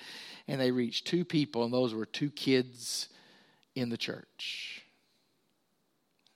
and 0.49 0.61
they 0.61 0.73
reached 0.73 1.07
two 1.07 1.25
people, 1.25 1.65
and 1.65 1.73
those 1.73 1.95
were 1.95 2.05
two 2.05 2.31
kids 2.31 3.09
in 3.77 3.91
the 3.91 3.97
church. 3.97 4.83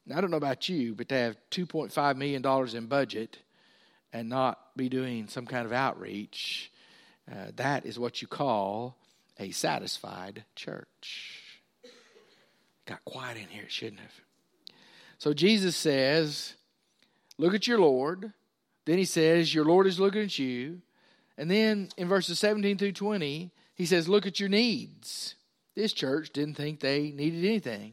Now, 0.06 0.18
I 0.18 0.20
don't 0.20 0.30
know 0.30 0.38
about 0.38 0.68
you, 0.68 0.94
but 0.94 1.08
to 1.10 1.14
have 1.16 1.36
$2.5 1.50 2.16
million 2.16 2.76
in 2.76 2.86
budget 2.86 3.38
and 4.12 4.28
not 4.28 4.58
be 4.76 4.88
doing 4.88 5.28
some 5.28 5.44
kind 5.44 5.66
of 5.66 5.72
outreach, 5.72 6.72
uh, 7.30 7.50
that 7.56 7.86
is 7.86 7.98
what 7.98 8.22
you 8.22 8.28
call 8.28 8.96
a 9.38 9.50
satisfied 9.50 10.44
church. 10.54 11.42
Got 12.86 13.04
quiet 13.04 13.36
in 13.36 13.48
here, 13.48 13.64
it 13.64 13.72
shouldn't 13.72 14.00
have. 14.00 14.12
So 15.18 15.32
Jesus 15.32 15.76
says, 15.76 16.54
Look 17.36 17.54
at 17.54 17.66
your 17.66 17.78
Lord. 17.78 18.32
Then 18.84 18.98
he 18.98 19.04
says, 19.04 19.54
Your 19.54 19.64
Lord 19.64 19.86
is 19.86 20.00
looking 20.00 20.22
at 20.22 20.38
you. 20.38 20.80
And 21.36 21.50
then 21.50 21.88
in 21.96 22.08
verses 22.08 22.38
17 22.38 22.78
through 22.78 22.92
20, 22.92 23.50
he 23.74 23.86
says, 23.86 24.08
Look 24.08 24.26
at 24.26 24.40
your 24.40 24.48
needs. 24.48 25.34
This 25.74 25.92
church 25.92 26.30
didn't 26.30 26.54
think 26.54 26.80
they 26.80 27.12
needed 27.12 27.44
anything 27.44 27.92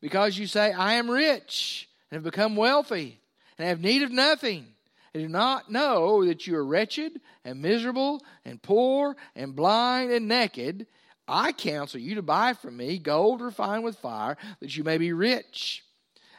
because 0.00 0.38
you 0.38 0.46
say, 0.46 0.72
I 0.72 0.94
am 0.94 1.10
rich 1.10 1.88
and 2.10 2.16
have 2.16 2.24
become 2.24 2.56
wealthy 2.56 3.20
and 3.58 3.68
have 3.68 3.80
need 3.80 4.02
of 4.02 4.10
nothing, 4.10 4.66
do 5.20 5.28
not 5.28 5.70
know 5.70 6.24
that 6.24 6.46
you 6.46 6.56
are 6.56 6.64
wretched 6.64 7.20
and 7.44 7.60
miserable 7.60 8.22
and 8.44 8.62
poor 8.62 9.16
and 9.36 9.54
blind 9.54 10.10
and 10.10 10.26
naked, 10.26 10.86
I 11.28 11.52
counsel 11.52 12.00
you 12.00 12.14
to 12.16 12.22
buy 12.22 12.54
from 12.54 12.76
me 12.76 12.98
gold 12.98 13.40
refined 13.40 13.84
with 13.84 13.98
fire, 13.98 14.36
that 14.60 14.76
you 14.76 14.84
may 14.84 14.98
be 14.98 15.12
rich, 15.12 15.84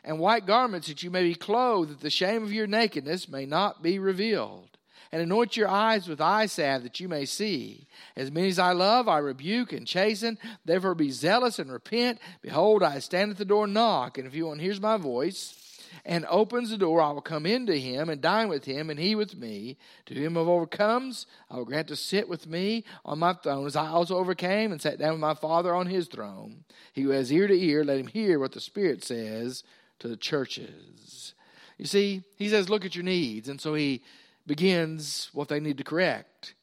and 0.04 0.20
white 0.20 0.46
garments 0.46 0.88
that 0.88 1.04
you 1.04 1.10
may 1.10 1.24
be 1.24 1.36
clothed, 1.36 1.92
that 1.92 2.02
the 2.02 2.10
shame 2.10 2.44
of 2.44 2.52
your 2.52 2.68
nakedness 2.68 3.30
may 3.30 3.46
not 3.46 3.82
be 3.82 4.00
revealed. 4.00 4.70
And 5.12 5.22
anoint 5.22 5.56
your 5.56 5.68
eyes 5.68 6.08
with 6.08 6.20
eye 6.20 6.48
salve 6.48 6.82
that 6.82 7.00
you 7.00 7.08
may 7.08 7.26
see. 7.26 7.88
As 8.16 8.32
many 8.32 8.48
as 8.48 8.58
I 8.58 8.72
love, 8.72 9.08
I 9.08 9.20
rebuke 9.20 9.72
and 9.72 9.86
chasten. 9.86 10.40
Therefore 10.66 10.96
be 10.96 11.12
zealous 11.12 11.60
and 11.60 11.72
repent. 11.72 12.18
Behold, 12.42 12.82
I 12.82 12.98
stand 12.98 13.30
at 13.30 13.38
the 13.38 13.46
door 13.46 13.66
and 13.66 13.76
knock. 13.76 14.18
And 14.18 14.26
if 14.26 14.34
anyone 14.34 14.58
hears 14.58 14.82
my 14.82 14.98
voice 14.98 15.63
and 16.06 16.26
opens 16.30 16.70
the 16.70 16.78
door, 16.78 17.02
I 17.02 17.12
will 17.12 17.22
come 17.22 17.46
into 17.46 17.76
him 17.76 18.10
and 18.10 18.22
dine 18.22 18.50
with 18.50 18.66
him, 18.66 18.90
and 18.90 19.00
he 19.00 19.16
with 19.16 19.36
me. 19.38 19.78
To 20.08 20.14
him 20.14 20.36
who 20.36 20.42
overcomes, 20.42 21.26
I 21.50 21.58
will 21.58 21.66
grant 21.66 21.88
to 21.90 21.96
sit 21.96 22.28
with 22.28 22.48
me 22.48 22.84
on 23.06 23.20
my 23.20 23.34
throne, 23.34 23.66
as 23.66 23.76
I 23.76 23.88
also 23.88 24.18
overcame 24.18 24.72
and 24.72 24.82
sat 24.82 25.00
down 25.00 25.12
with 25.12 25.22
my 25.22 25.34
Father 25.34 25.74
on 25.74 25.88
his 25.88 26.08
throne. 26.08 26.66
He 26.94 27.02
who 27.02 27.10
has 27.10 27.32
ear 27.32 27.48
to 27.48 27.60
ear, 27.60 27.84
let 27.84 28.00
him 28.00 28.08
hear 28.08 28.40
what 28.40 28.52
the 28.52 28.60
Spirit 28.60 29.04
says 29.04 29.64
to 30.00 30.08
the 30.08 30.18
churches. 30.18 31.34
You 31.78 31.86
see, 31.86 32.24
he 32.38 32.50
says, 32.50 32.70
look 32.70 32.86
at 32.86 32.96
your 32.96 33.04
needs. 33.04 33.50
And 33.50 33.60
so 33.60 33.74
he 33.74 34.02
begins 34.46 35.30
what 35.34 35.48
they 35.48 35.60
need 35.60 35.78
to 35.78 35.84
correct. 35.84 36.54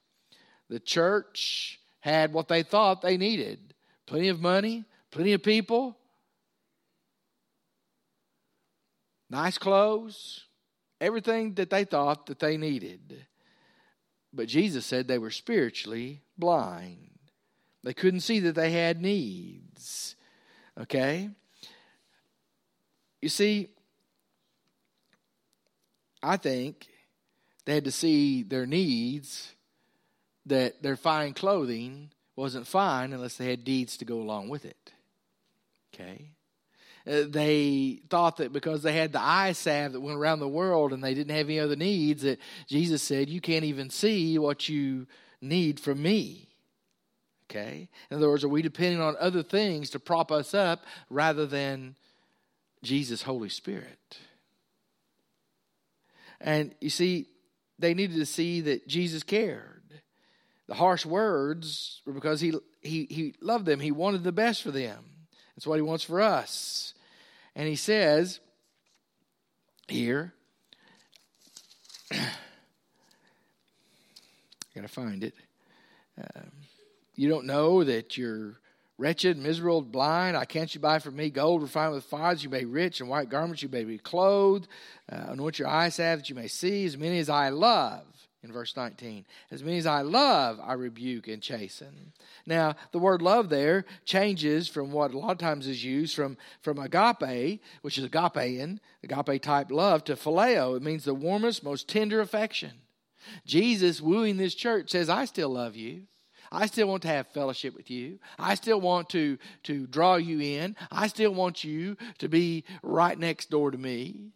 The 0.68 0.80
church 0.80 1.80
had 2.00 2.32
what 2.32 2.48
they 2.48 2.62
thought 2.62 3.02
they 3.02 3.16
needed 3.16 3.58
plenty 4.06 4.28
of 4.28 4.40
money, 4.40 4.84
plenty 5.12 5.32
of 5.32 5.42
people, 5.42 5.96
nice 9.30 9.56
clothes, 9.56 10.44
everything 11.00 11.54
that 11.54 11.70
they 11.70 11.84
thought 11.84 12.26
that 12.26 12.40
they 12.40 12.56
needed. 12.56 13.26
But 14.32 14.48
Jesus 14.48 14.84
said 14.84 15.08
they 15.08 15.18
were 15.18 15.30
spiritually 15.30 16.22
blind. 16.36 17.10
They 17.82 17.94
couldn't 17.94 18.20
see 18.20 18.40
that 18.40 18.54
they 18.54 18.70
had 18.72 19.00
needs. 19.00 20.16
Okay? 20.78 21.30
You 23.22 23.28
see, 23.28 23.68
I 26.22 26.36
think 26.36 26.86
they 27.64 27.74
had 27.74 27.84
to 27.84 27.92
see 27.92 28.42
their 28.42 28.66
needs, 28.66 29.54
that 30.46 30.82
their 30.82 30.96
fine 30.96 31.34
clothing 31.34 32.10
wasn't 32.36 32.66
fine 32.66 33.12
unless 33.12 33.36
they 33.36 33.50
had 33.50 33.64
deeds 33.64 33.96
to 33.98 34.04
go 34.04 34.20
along 34.20 34.48
with 34.48 34.64
it. 34.64 34.92
Okay? 35.94 36.30
Uh, 37.06 37.22
they 37.28 38.00
thought 38.10 38.36
that 38.36 38.52
because 38.52 38.82
they 38.82 38.92
had 38.92 39.12
the 39.12 39.20
eye 39.20 39.52
salve 39.52 39.92
that 39.92 40.00
went 40.00 40.18
around 40.18 40.40
the 40.40 40.48
world 40.48 40.92
and 40.92 41.02
they 41.02 41.14
didn't 41.14 41.34
have 41.34 41.46
any 41.46 41.58
other 41.58 41.76
needs, 41.76 42.22
that 42.22 42.38
Jesus 42.66 43.02
said, 43.02 43.30
You 43.30 43.40
can't 43.40 43.64
even 43.64 43.90
see 43.90 44.38
what 44.38 44.68
you 44.68 45.06
need 45.40 45.80
from 45.80 46.02
me. 46.02 46.48
Okay? 47.50 47.88
In 48.10 48.16
other 48.18 48.28
words, 48.28 48.44
are 48.44 48.48
we 48.48 48.62
depending 48.62 49.00
on 49.00 49.16
other 49.18 49.42
things 49.42 49.90
to 49.90 49.98
prop 49.98 50.30
us 50.30 50.54
up 50.54 50.84
rather 51.08 51.46
than 51.46 51.96
Jesus' 52.82 53.22
Holy 53.22 53.48
Spirit? 53.48 54.18
And 56.40 56.74
you 56.80 56.90
see, 56.90 57.26
they 57.78 57.94
needed 57.94 58.16
to 58.16 58.26
see 58.26 58.60
that 58.62 58.86
Jesus 58.86 59.22
cared. 59.22 59.82
The 60.68 60.74
harsh 60.74 61.04
words 61.04 62.02
were 62.06 62.12
because 62.12 62.40
he, 62.40 62.54
he, 62.80 63.06
he 63.10 63.34
loved 63.40 63.66
them, 63.66 63.80
he 63.80 63.90
wanted 63.90 64.22
the 64.22 64.32
best 64.32 64.62
for 64.62 64.70
them. 64.70 65.04
That's 65.60 65.66
what 65.66 65.76
he 65.76 65.82
wants 65.82 66.04
for 66.04 66.22
us. 66.22 66.94
And 67.54 67.68
he 67.68 67.76
says 67.76 68.40
here, 69.88 70.32
I 72.10 72.16
gotta 74.74 74.88
find 74.88 75.22
it. 75.22 75.34
Um, 76.16 76.50
you 77.14 77.28
don't 77.28 77.44
know 77.44 77.84
that 77.84 78.16
you're 78.16 78.58
wretched, 78.96 79.36
miserable, 79.36 79.82
blind. 79.82 80.34
I 80.34 80.46
can't 80.46 80.74
you 80.74 80.80
buy 80.80 80.98
from 80.98 81.16
me 81.16 81.28
gold 81.28 81.60
refined 81.60 81.92
with 81.92 82.04
fire 82.04 82.34
that 82.34 82.42
you 82.42 82.48
may 82.48 82.60
be 82.60 82.64
rich, 82.64 83.02
and 83.02 83.10
white 83.10 83.28
garments 83.28 83.62
you 83.62 83.68
may 83.68 83.84
be 83.84 83.98
clothed. 83.98 84.66
Uh, 85.12 85.26
anoint 85.28 85.58
your 85.58 85.68
eyes 85.68 85.98
have 85.98 86.20
that 86.20 86.30
you 86.30 86.34
may 86.34 86.48
see 86.48 86.86
as 86.86 86.96
many 86.96 87.18
as 87.18 87.28
I 87.28 87.50
love. 87.50 88.06
In 88.42 88.52
verse 88.52 88.74
19, 88.74 89.26
as 89.50 89.62
many 89.62 89.76
as 89.76 89.84
I 89.84 90.00
love, 90.00 90.58
I 90.62 90.72
rebuke 90.72 91.28
and 91.28 91.42
chasten. 91.42 92.12
Now, 92.46 92.74
the 92.90 92.98
word 92.98 93.20
love 93.20 93.50
there 93.50 93.84
changes 94.06 94.66
from 94.66 94.92
what 94.92 95.12
a 95.12 95.18
lot 95.18 95.32
of 95.32 95.38
times 95.38 95.66
is 95.66 95.84
used 95.84 96.16
from, 96.16 96.38
from 96.62 96.78
agape, 96.78 97.60
which 97.82 97.98
is 97.98 98.08
agapean, 98.08 98.78
agape 99.04 99.42
type 99.42 99.70
love, 99.70 100.04
to 100.04 100.16
phileo. 100.16 100.74
It 100.74 100.82
means 100.82 101.04
the 101.04 101.12
warmest, 101.12 101.62
most 101.62 101.86
tender 101.86 102.22
affection. 102.22 102.72
Jesus, 103.44 104.00
wooing 104.00 104.38
this 104.38 104.54
church, 104.54 104.90
says, 104.90 105.10
I 105.10 105.26
still 105.26 105.50
love 105.50 105.76
you. 105.76 106.04
I 106.50 106.64
still 106.66 106.88
want 106.88 107.02
to 107.02 107.08
have 107.08 107.28
fellowship 107.28 107.76
with 107.76 107.90
you. 107.90 108.18
I 108.38 108.54
still 108.54 108.80
want 108.80 109.10
to, 109.10 109.36
to 109.64 109.86
draw 109.86 110.16
you 110.16 110.40
in. 110.40 110.76
I 110.90 111.08
still 111.08 111.32
want 111.32 111.62
you 111.62 111.98
to 112.18 112.28
be 112.28 112.64
right 112.82 113.18
next 113.18 113.50
door 113.50 113.70
to 113.70 113.78
me. 113.78 114.30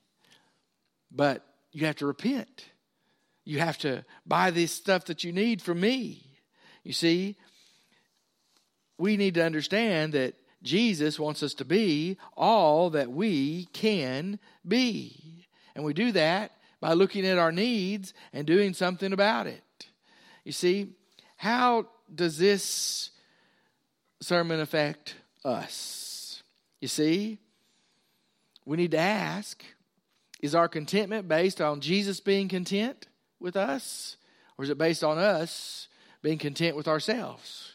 But 1.11 1.43
you 1.73 1.87
have 1.87 1.97
to 1.97 2.07
repent. 2.07 2.67
You 3.45 3.59
have 3.59 3.79
to 3.79 4.05
buy 4.27 4.51
this 4.51 4.73
stuff 4.73 5.05
that 5.07 5.25
you 5.25 5.33
need 5.33 5.61
from 5.61 5.81
me. 5.81 6.23
You 6.83 6.93
see, 6.93 7.37
we 8.99 9.17
need 9.17 9.35
to 9.35 9.45
understand 9.45 10.15
that 10.15 10.35
Jesus 10.63 11.19
wants 11.19 11.43
us 11.43 11.55
to 11.55 11.65
be 11.65 12.17
all 12.37 12.91
that 12.91 13.11
we 13.11 13.67
can 13.73 14.39
be. 14.67 15.47
And 15.75 15.85
we 15.85 15.93
do 15.93 16.13
that 16.13 16.53
by 16.81 16.95
looking 16.95 17.27
at 17.27 17.39
our 17.39 17.53
needs 17.53 18.15
and 18.33 18.47
doing 18.47 18.73
something 18.73 19.13
about 19.13 19.47
it. 19.47 19.63
You 20.45 20.53
see, 20.53 20.93
how 21.37 21.89
does 22.15 22.39
this 22.39 23.11
sermon 24.21 24.61
affect 24.61 25.17
us? 25.45 26.43
You 26.81 26.89
see, 26.89 27.39
we 28.65 28.77
need 28.77 28.93
to 28.93 28.99
ask 28.99 29.63
is 30.41 30.55
our 30.55 30.69
contentment 30.69 31.27
based 31.27 31.61
on 31.61 31.81
Jesus 31.81 32.21
being 32.21 32.49
content 32.49 33.07
with 33.41 33.57
us, 33.57 34.17
or 34.57 34.65
is 34.65 34.71
it 34.71 34.79
based 34.79 35.05
on 35.05 35.19
us 35.19 35.89
being 36.23 36.39
content 36.39 36.77
with 36.77 36.89
ourselves? 36.89 37.73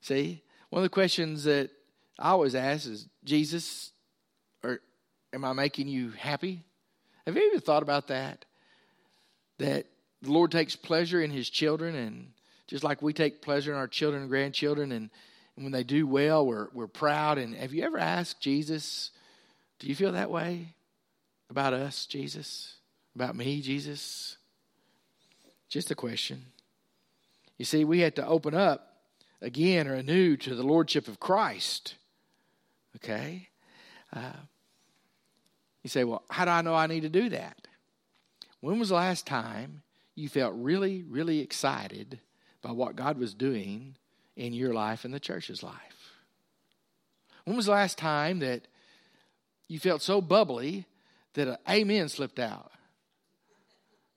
See, 0.00 0.42
one 0.70 0.82
of 0.82 0.84
the 0.84 0.94
questions 0.94 1.44
that 1.44 1.70
I 2.18 2.30
always 2.30 2.54
ask 2.54 2.88
is 2.88 3.08
Jesus, 3.24 3.92
or 4.62 4.80
am 5.32 5.44
I 5.44 5.52
making 5.52 5.88
you 5.88 6.10
happy? 6.10 6.64
Have 7.26 7.36
you 7.36 7.50
ever 7.52 7.60
thought 7.60 7.82
about 7.82 8.08
that? 8.08 8.44
That 9.58 9.86
the 10.22 10.32
Lord 10.32 10.50
takes 10.50 10.74
pleasure 10.74 11.20
in 11.20 11.30
his 11.30 11.48
children 11.50 11.94
and 11.94 12.32
just 12.72 12.84
like 12.84 13.02
we 13.02 13.12
take 13.12 13.42
pleasure 13.42 13.70
in 13.70 13.78
our 13.78 13.86
children 13.86 14.22
and 14.22 14.30
grandchildren, 14.30 14.92
and, 14.92 15.10
and 15.56 15.64
when 15.64 15.72
they 15.72 15.84
do 15.84 16.06
well, 16.06 16.46
we're, 16.46 16.68
we're 16.72 16.86
proud. 16.86 17.36
And 17.36 17.54
have 17.54 17.74
you 17.74 17.84
ever 17.84 17.98
asked 17.98 18.40
Jesus, 18.40 19.10
Do 19.78 19.88
you 19.88 19.94
feel 19.94 20.12
that 20.12 20.30
way 20.30 20.68
about 21.50 21.74
us, 21.74 22.06
Jesus? 22.06 22.76
About 23.14 23.36
me, 23.36 23.60
Jesus? 23.60 24.36
Just 25.68 25.90
a 25.90 25.94
question. 25.94 26.46
You 27.58 27.64
see, 27.64 27.84
we 27.84 28.00
had 28.00 28.16
to 28.16 28.26
open 28.26 28.54
up 28.54 28.96
again 29.40 29.86
or 29.86 29.94
anew 29.94 30.36
to 30.38 30.54
the 30.54 30.62
Lordship 30.62 31.08
of 31.08 31.20
Christ. 31.20 31.94
Okay? 32.96 33.48
Uh, 34.12 34.32
you 35.82 35.90
say, 35.90 36.04
Well, 36.04 36.22
how 36.30 36.44
do 36.44 36.50
I 36.50 36.62
know 36.62 36.74
I 36.74 36.86
need 36.86 37.02
to 37.02 37.08
do 37.08 37.28
that? 37.30 37.66
When 38.60 38.78
was 38.78 38.90
the 38.90 38.94
last 38.94 39.26
time 39.26 39.82
you 40.14 40.28
felt 40.28 40.54
really, 40.56 41.02
really 41.02 41.40
excited 41.40 42.20
by 42.62 42.72
what 42.72 42.96
God 42.96 43.18
was 43.18 43.34
doing 43.34 43.96
in 44.36 44.52
your 44.52 44.72
life 44.72 45.04
and 45.04 45.12
the 45.12 45.20
church's 45.20 45.62
life. 45.62 46.12
When 47.44 47.56
was 47.56 47.66
the 47.66 47.72
last 47.72 47.98
time 47.98 48.38
that 48.38 48.68
you 49.68 49.78
felt 49.78 50.02
so 50.02 50.20
bubbly 50.20 50.86
that 51.34 51.48
an 51.48 51.56
amen 51.68 52.08
slipped 52.08 52.38
out? 52.38 52.70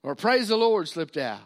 Or 0.06 0.16
praise 0.16 0.48
the 0.48 0.56
Lord 0.56 0.88
slipped 0.88 1.18
out? 1.18 1.42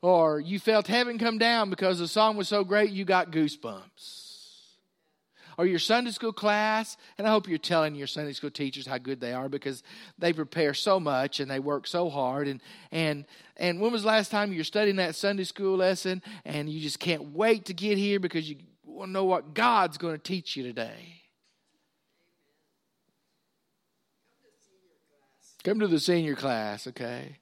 Or 0.00 0.38
you 0.38 0.58
felt 0.58 0.86
heaven 0.86 1.18
come 1.18 1.38
down 1.38 1.70
because 1.70 1.98
the 1.98 2.06
song 2.06 2.36
was 2.36 2.46
so 2.48 2.62
great 2.62 2.90
you 2.90 3.04
got 3.04 3.32
goosebumps? 3.32 4.24
or 5.56 5.66
your 5.66 5.78
Sunday 5.78 6.10
school 6.10 6.32
class. 6.32 6.96
And 7.18 7.26
I 7.26 7.30
hope 7.30 7.48
you're 7.48 7.58
telling 7.58 7.94
your 7.94 8.06
Sunday 8.06 8.32
school 8.32 8.50
teachers 8.50 8.86
how 8.86 8.98
good 8.98 9.20
they 9.20 9.32
are 9.32 9.48
because 9.48 9.82
they 10.18 10.32
prepare 10.32 10.74
so 10.74 10.98
much 10.98 11.40
and 11.40 11.50
they 11.50 11.60
work 11.60 11.86
so 11.86 12.10
hard. 12.10 12.48
And, 12.48 12.60
and, 12.90 13.24
and 13.56 13.80
when 13.80 13.92
was 13.92 14.02
the 14.02 14.08
last 14.08 14.30
time 14.30 14.52
you're 14.52 14.64
studying 14.64 14.96
that 14.96 15.14
Sunday 15.14 15.44
school 15.44 15.76
lesson 15.76 16.22
and 16.44 16.68
you 16.68 16.80
just 16.80 16.98
can't 16.98 17.32
wait 17.32 17.66
to 17.66 17.74
get 17.74 17.98
here 17.98 18.18
because 18.18 18.48
you 18.48 18.56
want 18.84 19.10
to 19.10 19.12
know 19.12 19.24
what 19.24 19.54
God's 19.54 19.98
going 19.98 20.14
to 20.14 20.22
teach 20.22 20.56
you 20.56 20.64
today? 20.64 21.22
Come 25.62 25.80
to 25.80 25.86
the 25.86 26.00
senior 26.00 26.34
class, 26.34 26.86
okay? 26.88 27.38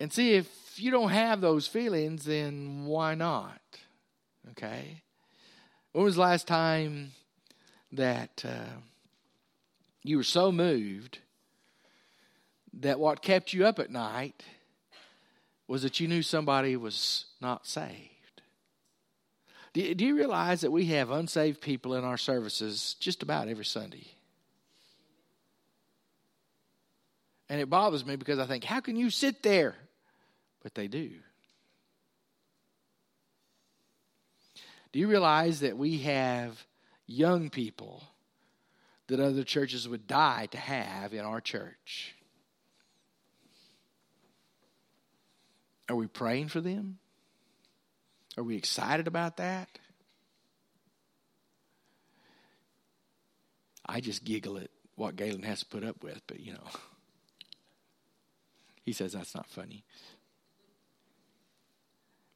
And 0.00 0.12
see 0.12 0.34
if 0.34 0.48
you 0.76 0.90
don't 0.90 1.10
have 1.10 1.40
those 1.40 1.66
feelings, 1.66 2.24
then 2.24 2.86
why 2.86 3.14
not? 3.14 3.60
Okay? 4.52 5.02
When 5.92 6.04
was 6.04 6.14
the 6.14 6.20
last 6.20 6.46
time 6.46 7.12
that 7.92 8.44
uh, 8.46 8.78
you 10.02 10.16
were 10.16 10.24
so 10.24 10.52
moved 10.52 11.18
that 12.80 13.00
what 13.00 13.22
kept 13.22 13.52
you 13.52 13.66
up 13.66 13.78
at 13.78 13.90
night 13.90 14.44
was 15.66 15.82
that 15.82 16.00
you 16.00 16.08
knew 16.08 16.22
somebody 16.22 16.76
was 16.76 17.26
not 17.40 17.66
saved. 17.66 18.42
Do, 19.74 19.94
do 19.94 20.06
you 20.06 20.16
realize 20.16 20.62
that 20.62 20.70
we 20.70 20.86
have 20.86 21.10
unsaved 21.10 21.60
people 21.60 21.94
in 21.94 22.04
our 22.04 22.16
services 22.16 22.96
just 23.00 23.22
about 23.22 23.48
every 23.48 23.64
Sunday? 23.64 24.06
And 27.50 27.60
it 27.60 27.68
bothers 27.70 28.04
me 28.04 28.16
because 28.16 28.38
I 28.38 28.46
think, 28.46 28.64
how 28.64 28.80
can 28.80 28.96
you 28.96 29.10
sit 29.10 29.42
there? 29.42 29.74
But 30.62 30.74
they 30.74 30.88
do. 30.88 31.10
Do 34.92 34.98
you 34.98 35.08
realize 35.08 35.60
that 35.60 35.76
we 35.76 35.98
have 35.98 36.66
young 37.06 37.50
people 37.50 38.02
that 39.08 39.20
other 39.20 39.44
churches 39.44 39.88
would 39.88 40.06
die 40.06 40.46
to 40.50 40.58
have 40.58 41.12
in 41.12 41.24
our 41.24 41.40
church? 41.40 42.14
Are 45.88 45.96
we 45.96 46.06
praying 46.06 46.48
for 46.48 46.60
them? 46.60 46.98
Are 48.36 48.44
we 48.44 48.56
excited 48.56 49.06
about 49.06 49.38
that? 49.38 49.68
I 53.86 54.00
just 54.00 54.24
giggle 54.24 54.58
at 54.58 54.70
what 54.96 55.16
Galen 55.16 55.42
has 55.42 55.60
to 55.60 55.66
put 55.66 55.82
up 55.82 56.02
with, 56.02 56.20
but 56.26 56.40
you 56.40 56.52
know. 56.52 56.66
He 58.84 58.94
says 58.94 59.12
that's 59.12 59.34
not 59.34 59.46
funny. 59.50 59.84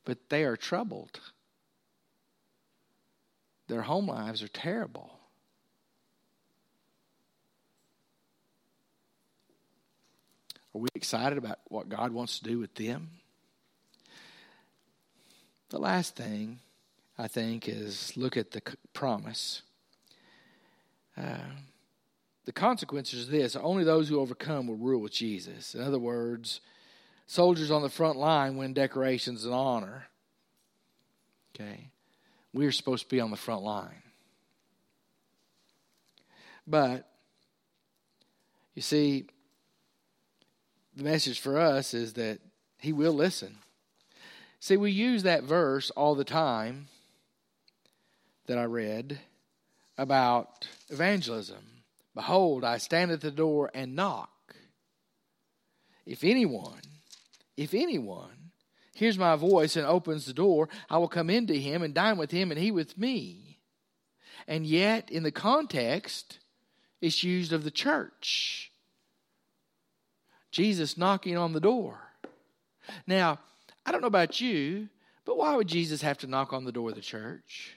But 0.04 0.28
they 0.28 0.44
are 0.44 0.56
troubled. 0.56 1.20
Their 3.68 3.82
home 3.82 4.08
lives 4.08 4.42
are 4.42 4.48
terrible. 4.48 5.10
Are 10.74 10.80
we 10.80 10.88
excited 10.94 11.38
about 11.38 11.58
what 11.68 11.88
God 11.88 12.12
wants 12.12 12.38
to 12.38 12.44
do 12.44 12.58
with 12.58 12.74
them? 12.74 13.10
The 15.68 15.78
last 15.78 16.16
thing, 16.16 16.60
I 17.18 17.28
think, 17.28 17.68
is 17.68 18.16
look 18.16 18.36
at 18.36 18.50
the 18.50 18.62
promise. 18.92 19.62
Uh, 21.16 21.38
the 22.44 22.52
consequences 22.52 23.26
of 23.26 23.30
this 23.30 23.54
only 23.54 23.84
those 23.84 24.08
who 24.08 24.18
overcome 24.18 24.66
will 24.66 24.76
rule 24.76 25.00
with 25.00 25.12
Jesus. 25.12 25.74
In 25.74 25.82
other 25.82 25.98
words, 25.98 26.60
soldiers 27.26 27.70
on 27.70 27.82
the 27.82 27.88
front 27.88 28.18
line 28.18 28.56
win 28.56 28.74
decorations 28.74 29.44
and 29.44 29.54
honor. 29.54 30.06
Okay? 31.54 31.88
We're 32.52 32.72
supposed 32.72 33.04
to 33.04 33.08
be 33.08 33.20
on 33.20 33.30
the 33.30 33.36
front 33.36 33.62
line. 33.62 34.02
But, 36.66 37.08
you 38.74 38.82
see, 38.82 39.26
the 40.96 41.04
message 41.04 41.40
for 41.40 41.58
us 41.58 41.94
is 41.94 42.14
that 42.14 42.38
He 42.78 42.92
will 42.92 43.12
listen. 43.12 43.56
See, 44.60 44.76
we 44.76 44.92
use 44.92 45.24
that 45.24 45.42
verse 45.42 45.90
all 45.90 46.14
the 46.14 46.24
time 46.24 46.86
that 48.46 48.58
I 48.58 48.64
read 48.64 49.18
about 49.98 50.68
evangelism. 50.88 51.82
Behold, 52.14 52.64
I 52.64 52.78
stand 52.78 53.10
at 53.10 53.20
the 53.20 53.30
door 53.30 53.70
and 53.74 53.96
knock. 53.96 54.54
If 56.04 56.24
anyone, 56.24 56.80
if 57.56 57.74
anyone 57.74 58.50
hears 58.94 59.18
my 59.18 59.36
voice 59.36 59.76
and 59.76 59.86
opens 59.86 60.26
the 60.26 60.32
door, 60.32 60.68
I 60.90 60.98
will 60.98 61.08
come 61.08 61.30
into 61.30 61.54
him 61.54 61.82
and 61.82 61.94
dine 61.94 62.18
with 62.18 62.30
him 62.30 62.50
and 62.50 62.60
he 62.60 62.70
with 62.70 62.98
me. 62.98 63.58
And 64.46 64.66
yet, 64.66 65.10
in 65.10 65.22
the 65.22 65.30
context, 65.30 66.38
it's 67.00 67.22
used 67.22 67.52
of 67.52 67.64
the 67.64 67.70
church. 67.70 68.70
Jesus 70.50 70.98
knocking 70.98 71.36
on 71.36 71.52
the 71.52 71.60
door. 71.60 71.98
Now, 73.06 73.38
I 73.86 73.92
don't 73.92 74.00
know 74.00 74.06
about 74.06 74.40
you, 74.40 74.88
but 75.24 75.38
why 75.38 75.56
would 75.56 75.68
Jesus 75.68 76.02
have 76.02 76.18
to 76.18 76.26
knock 76.26 76.52
on 76.52 76.64
the 76.64 76.72
door 76.72 76.90
of 76.90 76.94
the 76.94 77.00
church? 77.00 77.76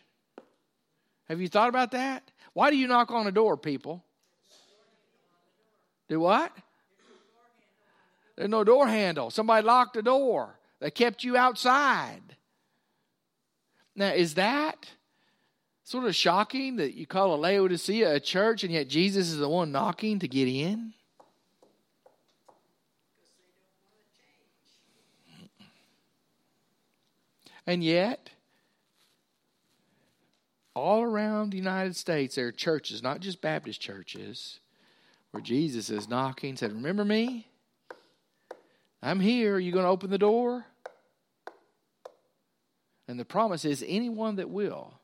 Have 1.27 1.41
you 1.41 1.47
thought 1.47 1.69
about 1.69 1.91
that? 1.91 2.29
Why 2.53 2.69
do 2.69 2.77
you 2.77 2.87
knock 2.87 3.11
on 3.11 3.27
a 3.27 3.31
door, 3.31 3.57
people? 3.57 4.03
Do 6.07 6.19
what? 6.19 6.51
There's 8.35 8.49
no 8.49 8.63
door 8.63 8.87
handle. 8.87 9.31
Somebody 9.31 9.65
locked 9.65 9.93
the 9.93 10.01
door. 10.01 10.59
They 10.79 10.91
kept 10.91 11.23
you 11.23 11.37
outside. 11.37 12.35
Now, 13.95 14.11
is 14.11 14.33
that 14.33 14.89
sort 15.83 16.05
of 16.05 16.15
shocking 16.15 16.75
that 16.77 16.95
you 16.95 17.07
call 17.07 17.33
a 17.33 17.37
Laodicea 17.37 18.15
a 18.15 18.19
church 18.19 18.63
and 18.63 18.73
yet 18.73 18.89
Jesus 18.89 19.29
is 19.29 19.37
the 19.37 19.47
one 19.47 19.71
knocking 19.71 20.19
to 20.19 20.27
get 20.27 20.47
in? 20.47 20.93
And 27.67 27.83
yet, 27.83 28.29
all 30.75 31.01
around 31.01 31.51
the 31.51 31.57
United 31.57 31.95
States, 31.95 32.35
there 32.35 32.47
are 32.47 32.51
churches, 32.51 33.01
not 33.01 33.21
just 33.21 33.41
Baptist 33.41 33.81
churches, 33.81 34.59
where 35.31 35.41
Jesus 35.41 35.89
is 35.89 36.07
knocking, 36.07 36.55
said, 36.57 36.73
Remember 36.73 37.03
me? 37.05 37.47
I'm 39.01 39.19
here. 39.19 39.55
Are 39.55 39.59
you 39.59 39.71
going 39.71 39.85
to 39.85 39.89
open 39.89 40.09
the 40.09 40.17
door? 40.17 40.65
And 43.07 43.19
the 43.19 43.25
promise 43.25 43.65
is 43.65 43.83
anyone 43.87 44.37
that 44.37 44.49
will, 44.49 44.99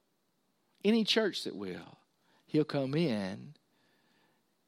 any 0.84 1.04
church 1.04 1.44
that 1.44 1.56
will, 1.56 1.98
he'll 2.48 2.64
come 2.64 2.96
in, 2.96 3.54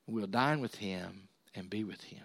we'll 0.06 0.28
dine 0.28 0.62
with 0.62 0.76
him 0.76 1.30
and 1.56 1.70
be 1.70 1.84
with 1.84 2.04
him. 2.04 2.24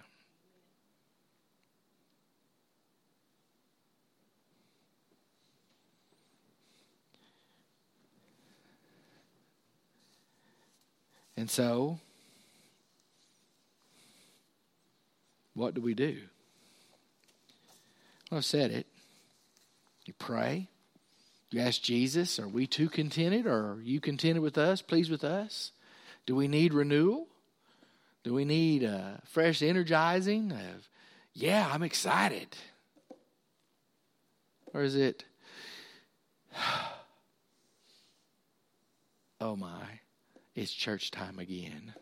And 11.39 11.49
so, 11.49 12.01
what 15.55 15.73
do 15.73 15.81
we 15.81 15.95
do? 15.95 16.19
I've 18.31 18.45
said 18.45 18.71
it. 18.71 18.87
You 20.05 20.13
pray. 20.19 20.69
You 21.51 21.61
ask 21.61 21.81
Jesus, 21.81 22.39
are 22.39 22.49
we 22.49 22.67
too 22.67 22.89
contented 22.89 23.47
or 23.47 23.73
are 23.73 23.81
you 23.83 24.01
contented 24.01 24.43
with 24.43 24.59
us, 24.59 24.83
pleased 24.83 25.11
with 25.11 25.25
us? 25.25 25.73
Do 26.27 26.37
we 26.37 26.47
need 26.47 26.75
renewal? 26.75 27.27
Do 28.23 28.35
we 28.35 28.45
need 28.45 28.83
a 28.83 29.23
fresh 29.25 29.63
energizing 29.63 30.53
of, 30.53 30.89
yeah, 31.33 31.71
I'm 31.73 31.83
excited? 31.83 32.49
Or 34.75 34.83
is 34.83 34.95
it, 34.95 35.25
oh 39.41 39.57
my, 39.57 40.01
it's 40.55 40.73
church 40.73 41.11
time 41.11 41.39
again. 41.39 41.95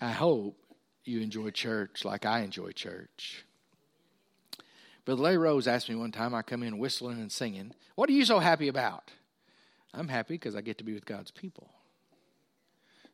I 0.00 0.10
hope 0.10 0.56
you 1.04 1.20
enjoy 1.20 1.50
church 1.50 2.04
like 2.04 2.26
I 2.26 2.40
enjoy 2.40 2.72
church. 2.72 3.44
Brother 5.04 5.22
Larry 5.22 5.38
Rose 5.38 5.66
asked 5.66 5.88
me 5.88 5.94
one 5.94 6.12
time, 6.12 6.34
I 6.34 6.42
come 6.42 6.62
in 6.62 6.78
whistling 6.78 7.18
and 7.18 7.32
singing, 7.32 7.72
What 7.94 8.08
are 8.10 8.12
you 8.14 8.24
so 8.24 8.38
happy 8.38 8.68
about? 8.68 9.10
I'm 9.92 10.08
happy 10.08 10.34
because 10.34 10.54
I 10.54 10.60
get 10.60 10.78
to 10.78 10.84
be 10.84 10.94
with 10.94 11.06
God's 11.06 11.30
people. 11.30 11.70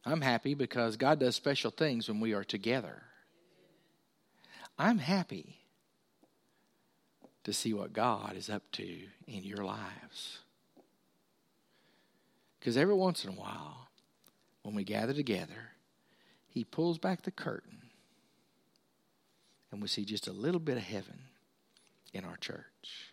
I'm 0.05 0.21
happy 0.21 0.55
because 0.55 0.97
God 0.97 1.19
does 1.19 1.35
special 1.35 1.71
things 1.71 2.09
when 2.09 2.21
we 2.21 2.33
are 2.33 2.45
together. 2.45 3.03
I'm 4.79 4.99
happy 4.99 5.57
to 7.45 7.53
see 7.53 7.73
what 7.73 7.93
God 7.93 8.37
is 8.37 8.51
up 8.51 8.63
to 8.73 8.85
in 9.27 9.43
your 9.43 9.65
lives. 9.65 10.41
Because 12.59 12.77
every 12.77 12.95
once 12.95 13.25
in 13.25 13.31
a 13.31 13.37
while, 13.37 13.89
when 14.63 14.75
we 14.75 14.85
gather 14.85 15.15
together, 15.15 15.71
He 16.57 16.65
pulls 16.65 16.97
back 16.97 17.21
the 17.21 17.31
curtain 17.31 17.83
and 19.71 19.83
we 19.83 19.89
see 19.89 20.07
just 20.07 20.27
a 20.27 20.33
little 20.33 20.59
bit 20.59 20.79
of 20.79 20.83
heaven 20.85 21.19
in 22.15 22.25
our 22.25 22.39
church. 22.39 23.13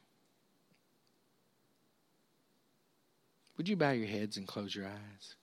Would 3.57 3.67
you 3.67 3.75
bow 3.75 3.91
your 3.91 4.07
heads 4.07 4.37
and 4.37 4.47
close 4.47 4.73
your 4.73 4.85
eyes? 4.85 5.35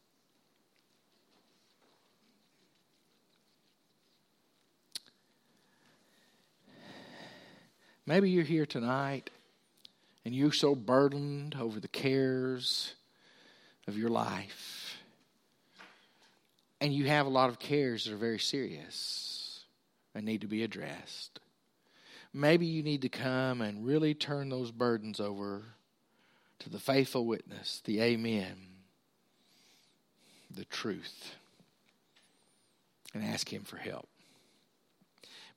Maybe 8.06 8.30
you're 8.30 8.44
here 8.44 8.64
tonight 8.64 9.28
and 10.24 10.34
you're 10.34 10.52
so 10.52 10.74
burdened 10.74 11.54
over 11.60 11.78
the 11.78 11.86
cares 11.86 12.94
of 13.86 13.98
your 13.98 14.08
life. 14.08 14.89
And 16.80 16.94
you 16.94 17.04
have 17.06 17.26
a 17.26 17.30
lot 17.30 17.50
of 17.50 17.58
cares 17.58 18.04
that 18.04 18.14
are 18.14 18.16
very 18.16 18.38
serious 18.38 19.64
and 20.14 20.24
need 20.24 20.40
to 20.40 20.46
be 20.46 20.62
addressed. 20.62 21.40
Maybe 22.32 22.66
you 22.66 22.82
need 22.82 23.02
to 23.02 23.08
come 23.08 23.60
and 23.60 23.84
really 23.84 24.14
turn 24.14 24.48
those 24.48 24.70
burdens 24.70 25.20
over 25.20 25.62
to 26.60 26.70
the 26.70 26.78
faithful 26.78 27.26
witness, 27.26 27.82
the 27.84 28.00
Amen, 28.00 28.56
the 30.50 30.64
truth. 30.64 31.34
and 33.12 33.24
ask 33.24 33.52
Him 33.52 33.62
for 33.62 33.76
help. 33.76 34.08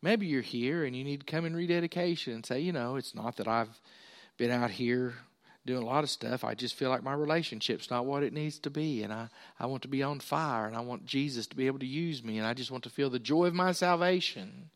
Maybe 0.02 0.26
you're 0.26 0.42
here 0.42 0.84
and 0.84 0.96
you 0.96 1.04
need 1.04 1.22
to 1.22 1.26
come 1.26 1.46
in 1.46 1.56
rededication 1.56 2.34
and 2.34 2.46
say, 2.46 2.60
you 2.60 2.74
know, 2.74 2.96
it's 2.96 3.16
not 3.16 3.38
that 3.38 3.48
I've 3.48 3.80
been 4.38 4.52
out 4.52 4.72
here 4.72 5.14
doing 5.66 5.82
a 5.82 5.86
lot 5.86 6.04
of 6.04 6.10
stuff. 6.10 6.44
I 6.44 6.56
just 6.56 6.76
feel 6.76 6.90
like 6.90 7.04
my 7.04 7.14
relationship's 7.14 7.90
not 7.90 8.06
what 8.06 8.24
it 8.24 8.34
needs 8.34 8.60
to 8.60 8.70
be. 8.70 9.04
And 9.04 9.14
I, 9.14 9.30
I 9.60 9.66
want 9.66 9.82
to 9.84 9.88
be 9.88 10.04
on 10.04 10.20
fire 10.20 10.68
and 10.68 10.76
I 10.76 10.82
want 10.82 11.06
Jesus 11.06 11.48
to 11.48 11.56
be 11.56 11.68
able 11.68 11.80
to 11.80 11.86
use 11.86 12.24
me. 12.24 12.38
And 12.38 12.46
I 12.46 12.54
just 12.54 12.72
want 12.72 12.84
to 12.84 12.90
feel 12.90 13.10
the 13.10 13.20
joy 13.20 13.46
of 13.46 13.54
my 13.54 13.72
salvation. 13.72 14.70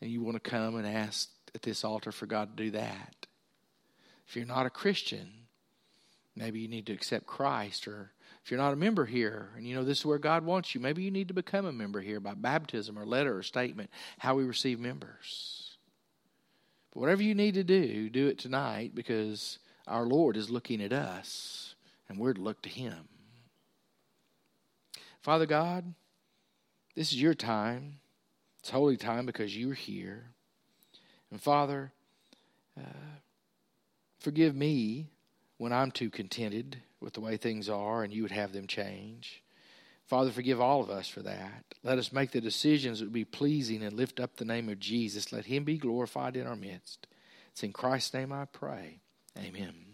And 0.00 0.10
you 0.10 0.20
want 0.22 0.42
to 0.42 0.50
come 0.50 0.74
and 0.76 0.86
ask 0.86 1.30
at 1.54 1.62
this 1.62 1.84
altar 1.84 2.10
for 2.10 2.26
God 2.26 2.56
to 2.56 2.64
do 2.64 2.70
that. 2.72 3.26
If 4.26 4.36
you're 4.36 4.46
not 4.46 4.66
a 4.66 4.70
Christian, 4.70 5.30
maybe 6.34 6.60
you 6.60 6.68
need 6.68 6.86
to 6.86 6.92
accept 6.92 7.26
Christ 7.26 7.86
or 7.86 8.10
if 8.44 8.50
you're 8.50 8.58
not 8.58 8.72
a 8.72 8.76
member 8.76 9.04
here 9.04 9.50
and 9.56 9.64
you 9.64 9.74
know 9.76 9.84
this 9.84 9.98
is 9.98 10.06
where 10.06 10.18
God 10.18 10.44
wants 10.44 10.74
you, 10.74 10.80
maybe 10.80 11.04
you 11.04 11.12
need 11.12 11.28
to 11.28 11.34
become 11.34 11.64
a 11.64 11.72
member 11.72 12.00
here 12.00 12.18
by 12.18 12.34
baptism 12.34 12.98
or 12.98 13.06
letter 13.06 13.36
or 13.36 13.42
statement, 13.44 13.90
how 14.18 14.34
we 14.34 14.42
receive 14.42 14.80
members. 14.80 15.76
But 16.92 17.00
whatever 17.00 17.22
you 17.22 17.36
need 17.36 17.54
to 17.54 17.62
do, 17.62 18.10
do 18.10 18.26
it 18.26 18.38
tonight 18.38 18.96
because 18.96 19.58
our 19.86 20.04
Lord 20.04 20.36
is 20.36 20.50
looking 20.50 20.82
at 20.82 20.92
us 20.92 21.74
and 22.08 22.18
we're 22.18 22.34
to 22.34 22.40
look 22.40 22.62
to 22.62 22.68
Him. 22.68 23.08
Father 25.20 25.46
God, 25.46 25.94
this 26.94 27.12
is 27.12 27.20
your 27.20 27.34
time. 27.34 28.00
It's 28.60 28.70
holy 28.70 28.96
time 28.96 29.26
because 29.26 29.56
you're 29.56 29.74
here. 29.74 30.26
And 31.30 31.40
Father, 31.40 31.92
uh, 32.78 33.18
forgive 34.18 34.54
me 34.54 35.08
when 35.58 35.72
I'm 35.72 35.90
too 35.90 36.10
contented 36.10 36.78
with 37.00 37.14
the 37.14 37.20
way 37.20 37.36
things 37.36 37.68
are 37.68 38.04
and 38.04 38.12
you 38.12 38.22
would 38.22 38.32
have 38.32 38.52
them 38.52 38.66
change. 38.66 39.42
Father, 40.06 40.30
forgive 40.30 40.60
all 40.60 40.82
of 40.82 40.90
us 40.90 41.08
for 41.08 41.22
that. 41.22 41.64
Let 41.82 41.98
us 41.98 42.12
make 42.12 42.32
the 42.32 42.40
decisions 42.40 42.98
that 42.98 43.06
would 43.06 43.12
be 43.12 43.24
pleasing 43.24 43.82
and 43.82 43.96
lift 43.96 44.20
up 44.20 44.36
the 44.36 44.44
name 44.44 44.68
of 44.68 44.78
Jesus. 44.78 45.32
Let 45.32 45.46
him 45.46 45.64
be 45.64 45.78
glorified 45.78 46.36
in 46.36 46.46
our 46.46 46.56
midst. 46.56 47.06
It's 47.52 47.62
in 47.62 47.72
Christ's 47.72 48.14
name 48.14 48.32
I 48.32 48.44
pray. 48.46 49.01
Amen. 49.38 49.91